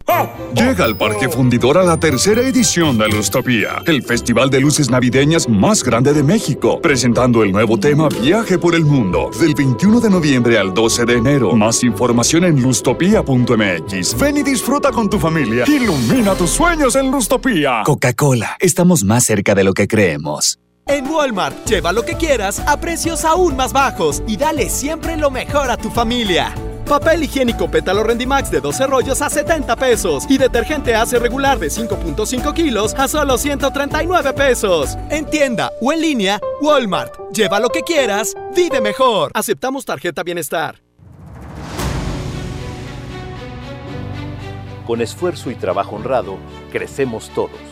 Llega 0.55 0.85
al 0.85 0.97
Parque 0.97 1.29
Fundidora 1.29 1.85
la 1.85 1.99
tercera 1.99 2.43
edición 2.43 2.99
de 2.99 3.09
Lustopía, 3.09 3.83
el 3.87 4.03
festival 4.03 4.51
de 4.51 4.61
luces 4.61 4.91
navideñas 4.91 5.49
más 5.49 5.83
grande 5.83 6.13
de 6.13 6.23
México, 6.23 6.81
presentando 6.83 7.43
el 7.43 7.53
nuevo 7.53 7.79
tema 7.79 8.09
Viaje 8.09 8.59
por 8.59 8.75
el 8.75 8.85
Mundo, 8.85 9.31
del 9.41 9.55
21 9.55 10.01
de 10.01 10.11
noviembre 10.11 10.59
al 10.59 10.75
12 10.75 11.07
de 11.07 11.15
enero. 11.15 11.57
Más 11.57 11.83
información 11.83 12.45
en 12.45 12.61
lustopía.mx. 12.61 14.19
Ven 14.19 14.37
y 14.37 14.43
disfruta 14.43 14.91
con 14.91 15.09
tu 15.09 15.19
familia. 15.19 15.65
Ilumina 15.67 16.35
tus 16.35 16.51
sueños 16.51 16.95
en 16.97 17.11
Lustopía. 17.11 17.83
Coca-Cola, 17.85 18.57
estamos 18.61 19.05
más 19.05 19.25
cerca 19.25 19.55
de 19.55 19.65
lo 19.65 19.73
que 19.73 19.89
creemos. 19.93 20.59
En 20.87 21.07
Walmart, 21.07 21.67
lleva 21.67 21.93
lo 21.93 22.03
que 22.03 22.15
quieras 22.15 22.61
a 22.67 22.81
precios 22.81 23.27
aún 23.27 23.55
más 23.55 23.75
bajos 23.75 24.23
y 24.27 24.39
dale 24.39 24.71
siempre 24.71 25.19
lo 25.19 25.31
mejor 25.31 25.71
a 25.71 25.77
tu 25.77 25.91
familia. 25.91 26.55
Papel 26.89 27.25
higiénico 27.25 27.71
pétalo 27.71 28.03
Rendimax 28.03 28.51
de 28.51 28.63
12 28.63 28.87
rollos 28.87 29.21
a 29.21 29.29
70 29.29 29.77
pesos 29.77 30.25
y 30.31 30.39
detergente 30.39 30.95
Ace 30.95 31.19
regular 31.19 31.59
de 31.59 31.69
5.5 31.69 32.55
kilos 32.55 32.95
a 32.95 33.07
solo 33.07 33.37
139 33.37 34.33
pesos. 34.33 34.97
En 35.11 35.27
tienda 35.27 35.71
o 35.83 35.93
en 35.93 36.01
línea, 36.01 36.41
Walmart. 36.63 37.15
Lleva 37.35 37.61
lo 37.61 37.69
que 37.69 37.83
quieras, 37.83 38.35
vive 38.57 38.81
mejor. 38.81 39.31
Aceptamos 39.35 39.85
tarjeta 39.85 40.23
bienestar. 40.23 40.83
Con 44.87 45.03
esfuerzo 45.03 45.51
y 45.51 45.55
trabajo 45.55 45.97
honrado, 45.97 46.39
crecemos 46.73 47.31
todos. 47.35 47.72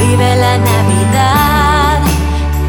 Vive 0.00 0.36
la 0.36 0.58
Navidad, 0.58 2.00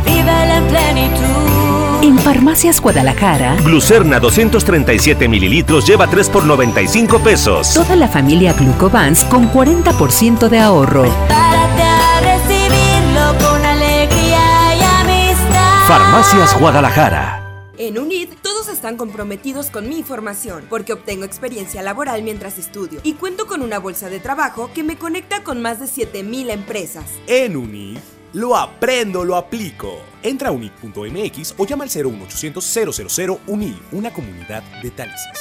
vive 0.05 0.57
en 0.57 0.63
plenitud. 0.67 2.03
En 2.03 2.17
Farmacias 2.19 2.81
Guadalajara, 2.81 3.55
Glucerna 3.63 4.19
237 4.19 5.27
mililitros 5.27 5.85
lleva 5.87 6.07
3 6.07 6.29
por 6.29 6.45
95 6.45 7.19
pesos. 7.19 7.73
toda 7.73 7.95
la 7.95 8.07
familia 8.07 8.53
Glucovans 8.53 9.23
con 9.25 9.51
40% 9.51 10.49
de 10.49 10.59
ahorro. 10.59 11.03
Párate 11.27 11.83
a 11.83 12.19
recibirlo 12.21 13.47
con 13.47 13.65
alegría 13.65 14.75
y 14.77 14.83
amistad. 15.01 15.87
Farmacias 15.87 16.59
Guadalajara. 16.59 17.40
En 17.81 17.97
UNID 17.97 18.29
todos 18.43 18.67
están 18.67 18.95
comprometidos 18.95 19.71
con 19.71 19.89
mi 19.89 19.97
información 19.97 20.67
porque 20.69 20.93
obtengo 20.93 21.25
experiencia 21.25 21.81
laboral 21.81 22.21
mientras 22.21 22.59
estudio 22.59 22.99
y 23.01 23.13
cuento 23.13 23.47
con 23.47 23.63
una 23.63 23.79
bolsa 23.79 24.07
de 24.07 24.19
trabajo 24.19 24.69
que 24.71 24.83
me 24.83 24.99
conecta 24.99 25.43
con 25.43 25.63
más 25.63 25.79
de 25.79 25.87
7000 25.87 26.51
empresas. 26.51 27.05
En 27.25 27.55
UNID, 27.55 27.97
lo 28.33 28.55
aprendo, 28.55 29.25
lo 29.25 29.35
aplico. 29.35 29.97
Entra 30.21 30.49
a 30.49 30.51
unid.mx 30.51 31.55
o 31.57 31.65
llama 31.65 31.85
al 31.85 31.89
01800 31.89 32.63
000 32.63 33.39
UNID, 33.47 33.73
una 33.93 34.13
comunidad 34.13 34.61
de 34.83 34.91
Tálisis. 34.91 35.39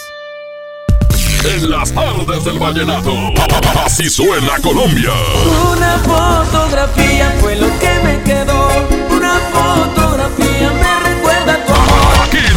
En 1.44 1.68
las 1.68 1.92
tardes 1.92 2.42
del 2.42 2.58
vallenato. 2.58 3.12
Así 3.84 4.08
suena 4.08 4.58
Colombia. 4.62 5.12
Una 5.70 5.98
fotografía 5.98 7.36
fue 7.38 7.56
lo 7.56 7.68
que 7.78 8.00
me 8.02 8.22
quedó. 8.22 8.70
Una 9.10 9.38
fotografía 9.52 10.72
me 10.72 11.19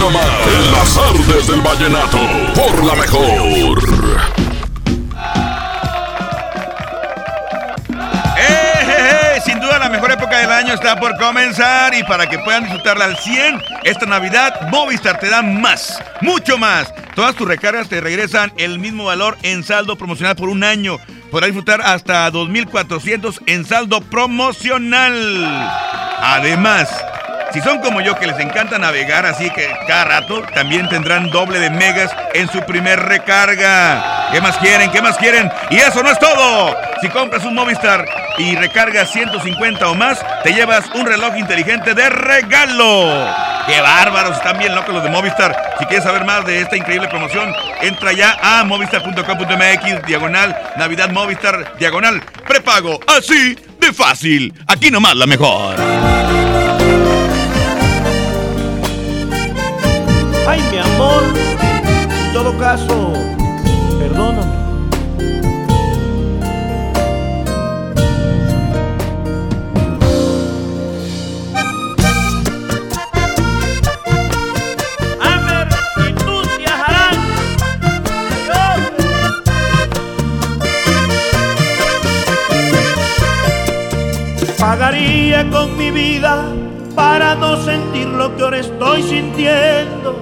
nomás. 0.04 0.26
En 0.48 0.72
las 0.72 0.94
tardes 0.94 1.48
del 1.48 1.62
vallenato. 1.62 2.18
Por 2.54 2.84
la 2.84 2.96
mejor. 2.96 3.80
¡Eh, 8.38 8.82
eh, 8.82 9.38
eh! 9.38 9.42
Sin 9.46 9.60
duda 9.62 9.80
la 9.80 9.90
mejor 9.90 10.12
época 10.12 10.40
del 10.40 10.52
año 10.52 10.74
está 10.74 11.00
por 11.00 11.18
comenzar 11.18 11.94
y 11.94 12.04
para 12.04 12.30
que 12.30 12.38
puedan 12.40 12.64
disfrutarla 12.64 13.06
al 13.06 13.18
100 13.18 13.62
esta 13.84 14.06
Navidad, 14.06 14.68
Movistar 14.70 15.20
te 15.20 15.30
da 15.30 15.42
más, 15.42 16.00
mucho 16.22 16.58
más. 16.58 16.94
Todas 17.16 17.36
tus 17.36 17.48
recargas 17.48 17.88
te 17.88 18.02
regresan 18.02 18.52
el 18.58 18.80
mismo 18.80 19.06
valor 19.06 19.38
en 19.44 19.64
saldo 19.64 19.96
promocional 19.96 20.36
por 20.36 20.50
un 20.50 20.64
año. 20.64 20.98
podrá 21.32 21.48
disfrutar 21.48 21.82
hasta 21.82 22.30
2.400 22.30 23.42
en 23.46 23.66
saldo 23.66 24.02
promocional. 24.02 25.72
Además, 26.22 26.90
si 27.54 27.62
son 27.62 27.80
como 27.80 28.02
yo 28.02 28.16
que 28.16 28.26
les 28.26 28.40
encanta 28.40 28.80
navegar 28.80 29.28
así 29.28 29.48
que 29.52 29.70
cada 29.88 30.06
rato, 30.06 30.42
también 30.56 30.90
tendrán 30.90 31.30
doble 31.30 31.60
de 31.60 31.70
megas 31.70 32.10
en 32.34 32.50
su 32.50 32.60
primer 32.62 33.00
recarga. 33.00 34.30
¿Qué 34.32 34.42
más 34.42 34.58
quieren? 34.58 34.90
¿Qué 34.92 35.02
más 35.04 35.18
quieren? 35.18 35.52
Y 35.70 35.76
eso 35.78 36.02
no 36.02 36.10
es 36.10 36.18
todo. 36.18 36.76
Si 37.02 37.10
compras 37.10 37.46
un 37.46 37.54
Movistar 37.54 38.06
y 38.40 38.56
recargas 38.56 39.12
150 39.12 39.88
o 39.88 39.94
más, 39.94 40.20
te 40.44 40.52
llevas 40.52 40.86
un 40.96 41.06
reloj 41.06 41.38
inteligente 41.38 41.94
de 41.94 42.10
regalo. 42.10 43.32
¡Qué 43.68 43.80
bárbaros! 43.80 44.38
Están 44.38 44.58
bien 44.58 44.74
locos 44.74 44.96
los 44.96 45.04
de 45.04 45.12
Movistar. 45.12 45.76
Si 45.78 45.86
quieres 45.86 46.04
saber 46.04 46.26
más 46.26 46.44
de 46.46 46.62
esta 46.62 46.76
increíble 46.76 47.08
promoción, 47.08 47.54
entra 47.82 48.14
ya 48.14 48.36
a 48.42 48.64
movistar.com.mx, 48.64 50.08
diagonal, 50.08 50.58
Navidad 50.76 51.12
Movistar, 51.12 51.78
diagonal, 51.78 52.20
prepago. 52.48 53.00
Así 53.08 53.56
de 53.80 53.94
fácil. 53.94 54.54
Aquí 54.68 54.90
nomás 54.90 55.16
la 55.16 55.28
mejor. 55.28 55.76
Ay, 60.46 60.62
mi 60.72 60.78
amor, 60.78 61.24
en 62.28 62.34
todo 62.34 62.58
caso, 62.58 63.14
perdóname. 63.98 64.64
Pagaría 84.60 85.50
con 85.50 85.78
mi 85.78 85.92
vida 85.92 86.46
para 86.96 87.36
no 87.36 87.58
sentir 87.64 88.08
lo 88.08 88.36
que 88.36 88.44
ahora 88.44 88.60
estoy 88.60 89.04
sintiendo 89.04 90.16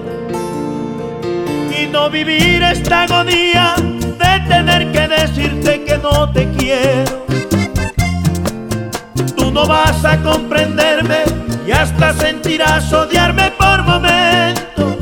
y 1.76 1.86
no 1.86 2.10
vivir 2.10 2.62
esta 2.62 3.02
agonía 3.02 3.74
de 3.76 4.48
tener 4.48 4.92
que 4.92 5.08
decirte 5.08 5.84
que 5.84 5.98
no 5.98 6.30
te 6.32 6.50
quiero. 6.52 7.26
Tú 9.36 9.50
no 9.50 9.66
vas 9.66 10.04
a 10.04 10.22
comprenderme 10.22 11.24
y 11.66 11.72
hasta 11.72 12.12
sentirás 12.14 12.92
odiarme 12.92 13.50
por 13.58 13.82
momentos. 13.82 14.96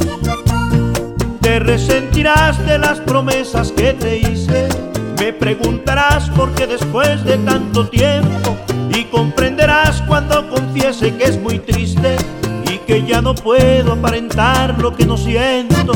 Te 1.41 1.59
resentirás 1.59 2.65
de 2.67 2.79
las 2.79 3.01
promesas 3.01 3.73
que 3.73 3.93
te 3.95 4.19
hice. 4.19 4.80
Me 5.21 5.35
preguntarás 5.35 6.31
por 6.31 6.51
qué 6.55 6.67
después 6.67 7.23
de 7.25 7.37
tanto 7.37 7.87
tiempo 7.91 8.57
y 8.89 9.05
comprenderás 9.05 10.01
cuando 10.09 10.49
confiese 10.49 11.15
que 11.15 11.25
es 11.25 11.39
muy 11.39 11.59
triste 11.59 12.17
y 12.65 12.79
que 12.79 13.05
ya 13.05 13.21
no 13.21 13.35
puedo 13.35 13.93
aparentar 13.93 14.79
lo 14.81 14.97
que 14.97 15.05
no 15.05 15.19
siento. 15.19 15.93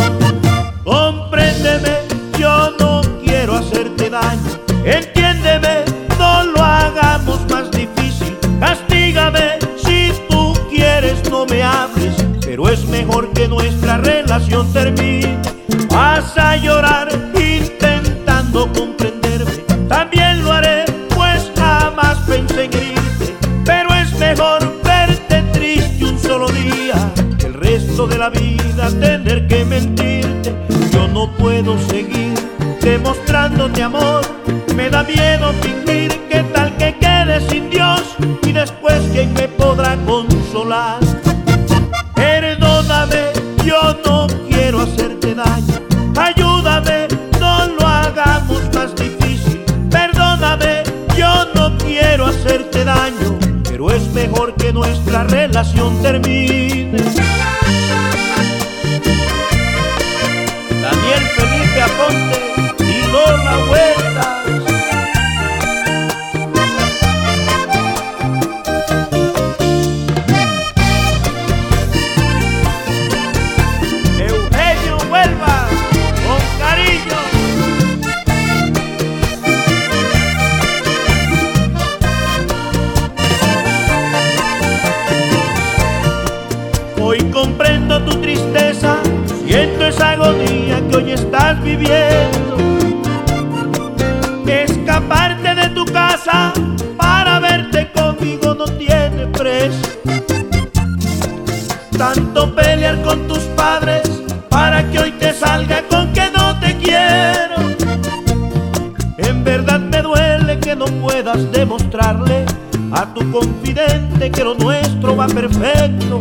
Que 110.65 110.75
no 110.75 110.87
puedas 110.87 111.53
demostrarle 111.53 112.47
a 112.91 113.13
tu 113.13 113.31
confidente 113.31 114.31
que 114.31 114.43
lo 114.43 114.55
nuestro 114.55 115.15
va 115.15 115.27
perfecto. 115.27 116.21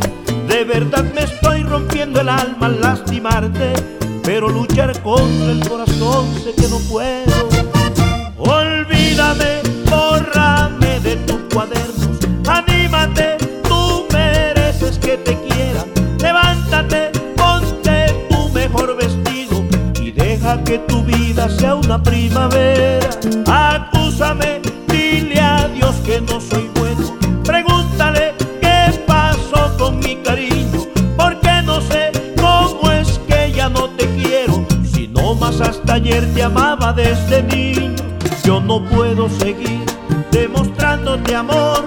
De 0.50 0.66
verdad 0.66 1.06
me 1.16 1.24
estoy 1.24 1.64
rompiendo 1.64 2.20
el 2.20 2.28
alma 2.28 2.66
al 2.66 2.82
lastimarte, 2.82 3.72
pero 4.22 4.50
luchar 4.50 5.02
contra 5.02 5.52
el 5.52 5.66
corazón 5.68 6.28
sé 6.44 6.54
que 6.62 6.68
no 6.68 6.80
puedo. 6.80 7.48
Olvídame, 8.38 9.62
bórrame 9.90 11.00
de 11.00 11.16
tus 11.26 11.40
cuadernos, 11.54 12.13
que 20.62 20.78
tu 20.80 21.04
vida 21.04 21.50
sea 21.50 21.76
una 21.76 22.02
primavera. 22.02 23.10
Acúsame, 23.48 24.62
dile 24.88 25.40
a 25.40 25.68
Dios 25.70 25.96
que 26.06 26.22
no 26.22 26.40
soy 26.40 26.70
bueno. 26.76 27.18
Pregúntale 27.44 28.34
qué 28.62 29.04
pasó 29.08 29.76
con 29.78 30.00
mi 30.00 30.16
cariño, 30.18 30.86
porque 31.18 31.62
no 31.66 31.82
sé 31.82 32.12
cómo 32.40 32.92
es 32.92 33.20
que 33.28 33.52
ya 33.52 33.70
no 33.70 33.90
te 33.92 34.06
quiero. 34.16 34.66
Si 34.84 35.08
no 35.08 35.34
más 35.34 35.60
hasta 35.62 35.96
ayer 35.96 36.24
te 36.34 36.44
amaba 36.44 36.94
desde 36.94 37.44
niño. 37.44 37.96
Yo 38.44 38.60
no 38.60 38.84
puedo 38.84 39.30
seguir 39.30 39.86
demostrándote 40.32 41.36
amor. 41.36 41.86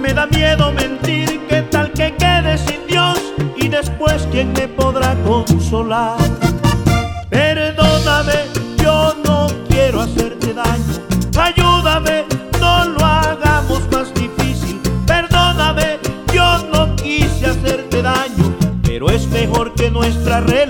Me 0.00 0.12
da 0.12 0.26
miedo 0.26 0.72
mentir, 0.72 1.46
que 1.48 1.62
tal 1.62 1.92
que 1.92 2.14
quede 2.16 2.58
sin 2.58 2.86
Dios 2.88 3.18
y 3.56 3.68
después 3.68 4.26
quién 4.30 4.52
me 4.52 4.66
podrá 4.68 5.14
consolar. 5.24 6.17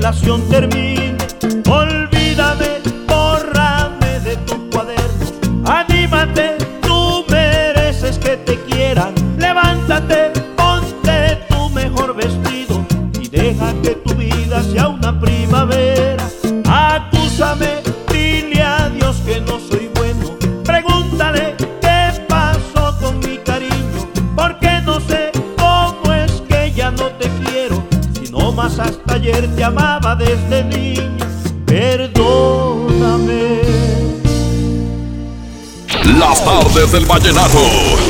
Relación 0.08 0.48
termine. 0.48 1.17
Desde 30.28 30.64
niño, 30.64 31.16
perdóname. 31.64 33.62
Las 36.18 36.44
tardes 36.44 36.92
del 36.92 37.06
vallenato. 37.06 37.58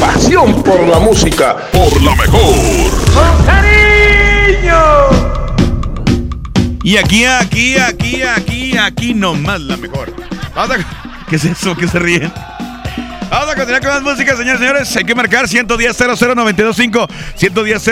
Pasión 0.00 0.62
por 0.62 0.80
la 0.88 0.98
música. 0.98 1.56
Por 1.72 2.02
la 2.02 2.16
mejor. 2.16 2.54
¡Con 3.14 3.46
cariño! 3.46 4.82
Y 6.82 6.96
aquí, 6.96 7.24
aquí, 7.24 7.76
aquí, 7.76 8.22
aquí, 8.22 8.76
aquí 8.76 9.14
nomás 9.14 9.60
la 9.60 9.76
mejor. 9.76 10.12
¿Qué 11.28 11.36
es 11.36 11.44
eso? 11.44 11.76
¿Qué 11.76 11.86
se 11.86 11.98
ríen? 12.00 12.32
Vamos 13.30 13.50
a 13.50 13.54
continuar 13.56 13.82
con 13.82 13.92
más 13.92 14.02
música, 14.02 14.36
señores 14.36 14.60
y 14.60 14.64
señores. 14.64 14.96
Hay 14.96 15.04
que 15.04 15.14
marcar 15.14 15.48
110 15.48 15.98
00925 15.98 17.06
110 17.34 17.82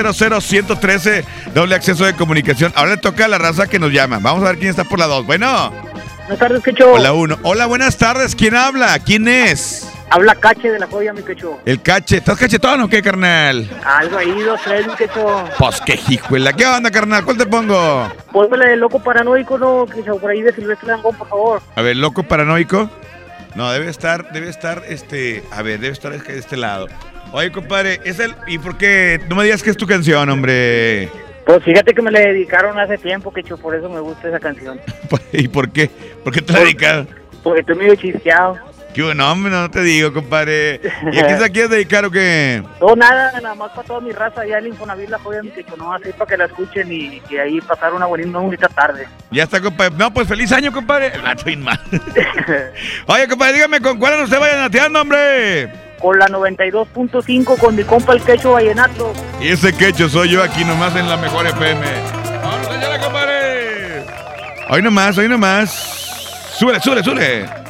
113 0.40 1.24
doble 1.54 1.74
acceso 1.74 2.04
de 2.04 2.14
comunicación. 2.14 2.72
Ahora 2.74 2.92
le 2.92 2.96
toca 2.96 3.26
a 3.26 3.28
la 3.28 3.36
raza 3.38 3.66
que 3.66 3.78
nos 3.78 3.92
llama. 3.92 4.18
Vamos 4.20 4.42
a 4.44 4.46
ver 4.46 4.58
quién 4.58 4.70
está 4.70 4.84
por 4.84 4.98
la 4.98 5.06
2. 5.06 5.26
Bueno. 5.26 5.72
Buenas 6.20 6.38
tardes, 6.38 6.62
Quecho. 6.62 6.90
Hola, 6.92 7.12
uno. 7.12 7.38
Hola, 7.42 7.66
buenas 7.66 7.98
tardes. 7.98 8.34
¿Quién 8.34 8.56
habla? 8.56 8.98
¿Quién 8.98 9.28
es? 9.28 9.88
Habla 10.08 10.34
Cache 10.36 10.70
de 10.70 10.78
la 10.78 10.86
joya, 10.86 11.12
mi 11.12 11.22
Quecho. 11.22 11.60
El 11.66 11.82
cache. 11.82 12.16
¿Estás 12.16 12.38
cachetón 12.38 12.80
o 12.80 12.88
qué, 12.88 13.02
carnal? 13.02 13.68
Algo 13.84 14.16
ahí, 14.16 14.40
dos, 14.40 14.60
tres, 14.64 14.86
mi 14.86 14.94
Quecho. 14.94 15.44
Pues 15.58 15.80
qué 15.82 16.00
hijuela. 16.08 16.54
¿Qué 16.54 16.66
onda, 16.66 16.90
carnal? 16.90 17.24
¿Cuál 17.24 17.36
te 17.36 17.46
pongo? 17.46 18.10
Póngale 18.32 18.70
de 18.70 18.76
loco 18.76 19.00
paranoico, 19.00 19.58
¿no? 19.58 19.86
Quecho, 19.86 20.16
por 20.18 20.30
ahí 20.30 20.40
de 20.40 20.52
Silvestre 20.54 20.88
Dangón, 20.88 21.14
por 21.14 21.28
favor. 21.28 21.62
A 21.74 21.82
ver, 21.82 21.96
loco 21.96 22.22
paranoico. 22.22 22.88
No, 23.56 23.72
debe 23.72 23.88
estar, 23.88 24.30
debe 24.32 24.50
estar, 24.50 24.82
este, 24.86 25.42
a 25.50 25.62
ver, 25.62 25.80
debe 25.80 25.94
estar 25.94 26.12
de 26.12 26.38
este 26.38 26.58
lado. 26.58 26.88
Oye, 27.32 27.50
compadre, 27.50 28.00
es 28.04 28.20
el, 28.20 28.34
¿y 28.46 28.58
por 28.58 28.76
qué? 28.76 29.18
No 29.30 29.34
me 29.34 29.44
digas 29.44 29.62
que 29.62 29.70
es 29.70 29.78
tu 29.78 29.86
canción, 29.86 30.28
hombre. 30.28 31.08
Pues 31.46 31.64
fíjate 31.64 31.94
que 31.94 32.02
me 32.02 32.10
la 32.10 32.20
dedicaron 32.20 32.78
hace 32.78 32.98
tiempo, 32.98 33.32
Quecho, 33.32 33.56
por 33.56 33.74
eso 33.74 33.88
me 33.88 34.00
gusta 34.00 34.28
esa 34.28 34.40
canción. 34.40 34.78
¿Y 35.32 35.48
por 35.48 35.70
qué? 35.70 35.90
¿Por 36.22 36.34
qué 36.34 36.42
te 36.42 36.52
la 36.52 36.60
dedicaron? 36.60 37.08
Porque 37.42 37.60
estoy 37.60 37.76
medio 37.76 37.94
chisqueado. 37.94 38.58
¿Qué? 38.96 39.14
No, 39.14 39.30
hombre, 39.30 39.52
no 39.52 39.70
te 39.70 39.82
digo, 39.82 40.10
compadre. 40.10 40.80
¿Y 41.12 41.18
a 41.18 41.26
quién 41.26 41.38
se 41.38 41.50
quieres 41.52 41.70
dedicar 41.70 42.06
o 42.06 42.10
qué? 42.10 42.62
No, 42.80 42.96
nada, 42.96 43.30
nada 43.42 43.54
más 43.54 43.70
para 43.72 43.86
toda 43.86 44.00
mi 44.00 44.10
raza 44.10 44.40
allá 44.40 44.58
en 44.58 44.68
Infonavit, 44.68 45.10
la 45.10 45.18
joya, 45.18 45.42
Quecho, 45.54 45.76
no, 45.76 45.92
así 45.92 46.12
para 46.12 46.26
que 46.26 46.36
la 46.38 46.46
escuchen 46.46 46.90
y, 46.90 47.20
y 47.28 47.36
ahí 47.36 47.60
pasar 47.60 47.92
una 47.92 48.06
bonita, 48.06 48.30
una 48.30 48.38
bonita 48.38 48.68
tarde. 48.68 49.06
Ya 49.30 49.42
está, 49.42 49.60
compadre. 49.60 49.94
No, 49.98 50.14
pues 50.14 50.26
feliz 50.26 50.50
año, 50.50 50.72
compadre. 50.72 51.08
El 51.14 51.20
vato 51.20 51.44
bien 51.44 51.62
mal. 51.62 51.78
Oye, 53.06 53.28
compadre, 53.28 53.52
dígame 53.52 53.82
con 53.82 53.98
cuál 53.98 54.18
no 54.18 54.26
se 54.26 54.38
vayan 54.38 54.60
nateando, 54.60 55.02
hombre. 55.02 55.70
Con 56.00 56.18
la 56.18 56.26
92.5 56.28 57.58
con 57.58 57.76
mi 57.76 57.84
compa 57.84 58.14
el 58.14 58.22
Quecho 58.22 58.52
Vallenato. 58.52 59.12
Y 59.42 59.48
ese 59.48 59.76
quecho 59.76 60.08
soy 60.08 60.30
yo 60.30 60.42
aquí 60.42 60.64
nomás 60.64 60.96
en 60.96 61.06
la 61.06 61.18
mejor 61.18 61.46
FM. 61.46 61.86
¡Vámonos, 62.42 62.66
señora, 62.66 62.98
compadre! 62.98 64.04
Hoy 64.70 64.80
nomás, 64.80 65.18
hoy 65.18 65.28
nomás. 65.28 65.70
Súbele, 66.58 66.80
súbele, 66.80 67.04
súbele. 67.04 67.65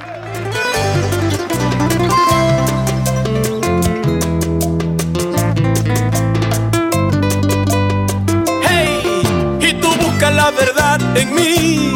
En 11.15 11.35
mí, 11.35 11.95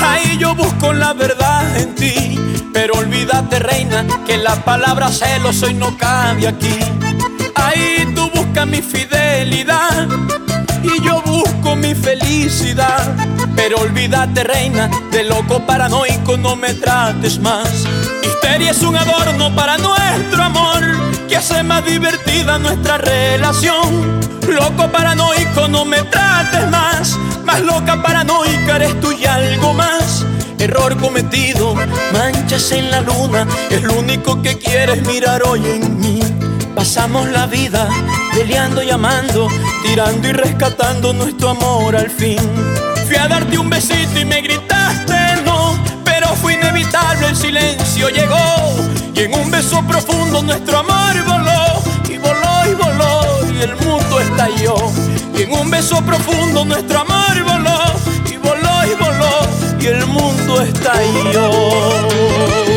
ahí 0.00 0.36
yo 0.38 0.54
busco 0.54 0.92
la 0.92 1.12
verdad 1.12 1.76
en 1.76 1.94
ti. 1.94 2.38
Pero 2.72 2.94
olvídate, 2.94 3.58
reina, 3.58 4.06
que 4.26 4.36
la 4.36 4.56
palabra 4.64 5.08
celos 5.08 5.62
hoy 5.62 5.74
no 5.74 5.96
cabe 5.96 6.48
aquí. 6.48 6.78
Ahí 7.54 8.12
tú 8.14 8.30
buscas 8.34 8.66
mi 8.66 8.82
fidelidad 8.82 10.06
y 10.82 11.02
yo 11.02 11.22
busco 11.22 11.76
mi 11.76 11.94
felicidad. 11.94 13.14
Pero 13.56 13.78
olvídate, 13.78 14.44
reina, 14.44 14.90
de 15.10 15.24
loco 15.24 15.66
paranoico 15.66 16.36
no 16.36 16.56
me 16.56 16.74
trates 16.74 17.38
más. 17.40 17.84
Histeria 18.22 18.70
es 18.70 18.82
un 18.82 18.96
adorno 18.96 19.54
para 19.54 19.76
nuestro 19.78 20.42
amor 20.42 20.82
que 21.28 21.36
hace 21.36 21.62
más 21.62 21.84
divertida 21.84 22.58
nuestra 22.58 22.98
relación. 22.98 24.27
Loco 24.48 24.90
paranoico 24.90 25.68
no 25.68 25.84
me 25.84 26.02
trates 26.04 26.70
más, 26.70 27.18
más 27.44 27.60
loca 27.60 28.02
paranoica 28.02 28.76
eres 28.76 28.98
tú 28.98 29.12
y 29.12 29.26
algo 29.26 29.74
más. 29.74 30.24
Error 30.58 30.96
cometido, 30.96 31.74
manchas 32.12 32.72
en 32.72 32.90
la 32.90 33.02
luna, 33.02 33.46
es 33.70 33.82
lo 33.82 33.98
único 33.98 34.40
que 34.40 34.56
quieres 34.56 35.06
mirar 35.06 35.42
hoy 35.42 35.64
en 35.66 36.00
mí. 36.00 36.20
Pasamos 36.74 37.28
la 37.28 37.46
vida 37.46 37.88
peleando 38.32 38.82
y 38.82 38.90
amando, 38.90 39.48
tirando 39.84 40.28
y 40.28 40.32
rescatando 40.32 41.12
nuestro 41.12 41.50
amor 41.50 41.94
al 41.94 42.08
fin. 42.08 42.38
Fui 43.06 43.16
a 43.16 43.28
darte 43.28 43.58
un 43.58 43.68
besito 43.68 44.18
y 44.18 44.24
me 44.24 44.40
gritaste 44.40 45.42
no, 45.44 45.78
pero 46.04 46.28
fue 46.36 46.54
inevitable, 46.54 47.28
el 47.28 47.36
silencio 47.36 48.08
llegó. 48.08 48.36
Y 49.14 49.20
en 49.20 49.34
un 49.34 49.50
beso 49.50 49.82
profundo 49.86 50.42
nuestro 50.42 50.78
amor 50.78 51.27
y 53.58 53.62
el 53.62 53.74
mundo 53.76 54.20
estalló. 54.20 54.76
Y 55.36 55.42
en 55.42 55.52
un 55.52 55.70
beso 55.70 56.00
profundo 56.02 56.64
nuestro 56.64 57.00
amor 57.00 57.44
voló, 57.44 57.78
y 58.30 58.36
voló 58.36 58.86
y 58.86 58.94
voló, 58.94 59.80
y 59.80 59.86
el 59.86 60.06
mundo 60.06 60.62
estalló. 60.62 62.67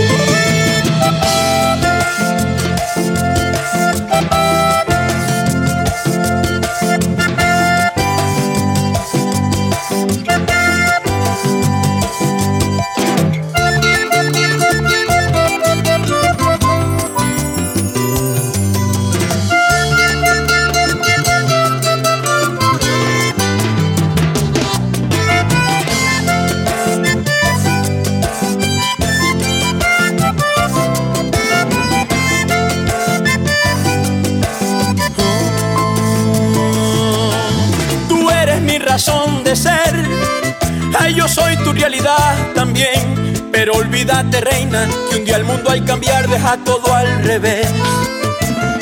También. 42.54 43.50
Pero 43.52 43.74
olvídate 43.74 44.40
reina 44.40 44.88
que 45.10 45.18
un 45.18 45.26
día 45.26 45.38
el 45.38 45.44
mundo 45.44 45.72
al 45.72 45.84
cambiar 45.84 46.28
deja 46.28 46.58
todo 46.58 46.94
al 46.94 47.24
revés. 47.24 47.68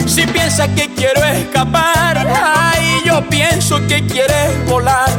Si 0.05 0.27
piensas 0.27 0.67
que 0.75 0.93
quiero 0.93 1.23
escapar, 1.23 2.27
ay 2.27 2.99
yo 3.05 3.23
pienso 3.29 3.77
que 3.87 4.05
quieres 4.05 4.65
volar. 4.67 5.09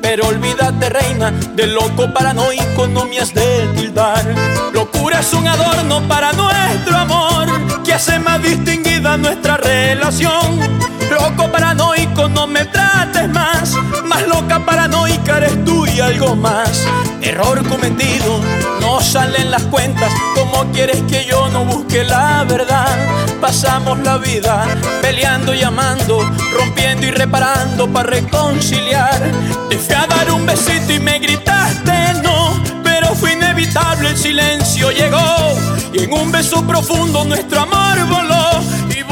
Pero 0.00 0.28
olvídate 0.28 0.88
reina, 0.88 1.30
de 1.30 1.66
loco 1.66 2.12
paranoico 2.14 2.86
no 2.86 3.04
me 3.04 3.18
has 3.18 3.34
de 3.34 3.68
tildar. 3.76 4.24
Locura 4.72 5.20
es 5.20 5.32
un 5.34 5.46
adorno 5.46 6.08
para 6.08 6.32
nuestro 6.32 6.96
amor 6.96 7.82
que 7.84 7.92
hace 7.92 8.18
más 8.18 8.42
distinguida 8.42 9.18
nuestra 9.18 9.58
relación. 9.58 10.95
Loco 11.10 11.50
paranoico 11.50 12.28
no 12.28 12.46
me 12.46 12.64
trates 12.64 13.28
más, 13.28 13.72
más 14.04 14.26
loca 14.26 14.64
paranoica 14.64 15.38
eres 15.38 15.64
tú 15.64 15.86
y 15.86 16.00
algo 16.00 16.34
más. 16.34 16.84
Error 17.22 17.66
cometido, 17.68 18.40
no 18.80 19.00
salen 19.00 19.50
las 19.50 19.62
cuentas, 19.64 20.12
como 20.34 20.70
quieres 20.72 21.02
que 21.02 21.24
yo 21.24 21.48
no 21.50 21.64
busque 21.64 22.04
la 22.04 22.44
verdad? 22.44 22.96
Pasamos 23.40 23.98
la 24.00 24.18
vida 24.18 24.66
peleando 25.02 25.54
y 25.54 25.62
amando, 25.62 26.20
rompiendo 26.52 27.06
y 27.06 27.10
reparando 27.10 27.88
para 27.88 28.10
reconciliar. 28.10 29.20
Te 29.68 29.78
fui 29.78 29.94
a 29.94 30.06
dar 30.06 30.30
un 30.32 30.46
besito 30.46 30.92
y 30.92 31.00
me 31.00 31.18
gritaste 31.18 31.96
no, 32.22 32.62
pero 32.82 33.14
fue 33.14 33.32
inevitable, 33.32 34.10
el 34.10 34.16
silencio 34.16 34.90
llegó. 34.90 35.56
Y 35.92 36.04
en 36.04 36.12
un 36.12 36.30
beso 36.30 36.66
profundo 36.66 37.24
nuestro 37.24 37.60
amor 37.60 38.06
voló, 38.06 38.55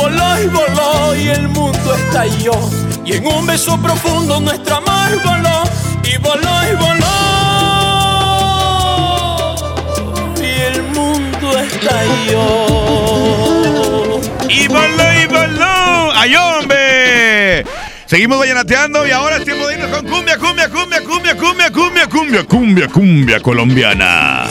voló 0.04 0.40
y 0.42 0.46
voló, 0.48 1.16
y 1.16 1.28
el 1.28 1.48
mundo 1.48 1.94
estalló. 1.94 2.52
Y 3.04 3.14
en 3.14 3.26
un 3.26 3.46
beso 3.46 3.80
profundo 3.80 4.38
nuestro 4.40 4.76
amor 4.76 5.22
voló, 5.24 5.62
y 6.02 6.18
voló 6.18 6.50
y 6.70 6.74
voló, 6.76 7.14
y 10.42 10.60
el 10.60 10.82
mundo 10.96 11.58
estalló. 11.58 12.66
Y 14.48 14.68
voló, 14.68 15.12
y 15.22 15.26
voló. 15.26 16.12
¡Ay, 16.14 16.36
hombre! 16.36 17.64
Seguimos 18.06 18.38
vallenateando 18.38 19.06
y 19.06 19.10
ahora 19.10 19.38
es 19.38 19.44
tiempo 19.44 19.66
de 19.66 19.74
irnos 19.74 19.90
con 19.90 20.06
cumbia, 20.06 20.36
cumbia, 20.36 20.68
cumbia, 20.68 21.00
cumbia, 21.00 21.34
cumbia, 21.34 21.70
cumbia, 21.70 22.06
cumbia, 22.06 22.44
cumbia, 22.46 22.88
cumbia 22.88 23.40
colombiana. 23.40 24.44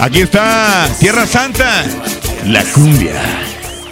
Aquí 0.00 0.20
está 0.22 0.88
Tierra 0.98 1.26
Santa, 1.26 1.84
la 2.44 2.64
cumbia, 2.64 3.12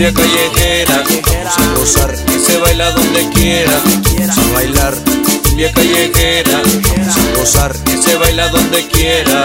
cumbia 0.00 0.14
callejera, 0.14 1.04
vamos 1.04 1.58
a 1.58 1.74
gozar 1.78 2.24
que 2.24 2.38
se 2.38 2.56
baila 2.56 2.90
donde 2.92 3.28
quiera, 3.34 3.82
a 4.30 4.54
bailar 4.54 4.94
cumbia 5.42 5.70
callejera, 5.74 6.62
vamos 6.96 7.16
a 7.18 7.38
gozar 7.38 7.76
que 7.84 7.98
se 7.98 8.16
baila 8.16 8.48
donde 8.48 8.88
quiera. 8.88 9.44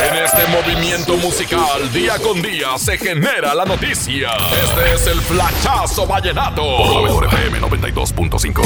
En 0.00 0.16
este 0.24 0.40
movimiento 0.48 1.16
musical, 1.18 1.92
día 1.92 2.18
con 2.18 2.40
día, 2.40 2.78
se 2.78 2.96
genera 2.96 3.54
la 3.54 3.66
noticia. 3.66 4.30
Este 4.64 4.94
es 4.94 5.06
el 5.06 5.20
Flachazo 5.20 6.06
Vallenato. 6.06 6.62
Por 6.62 6.96
la 6.96 7.02
mejor 7.02 7.26
FM 7.26 7.60
92.5. 7.60 8.62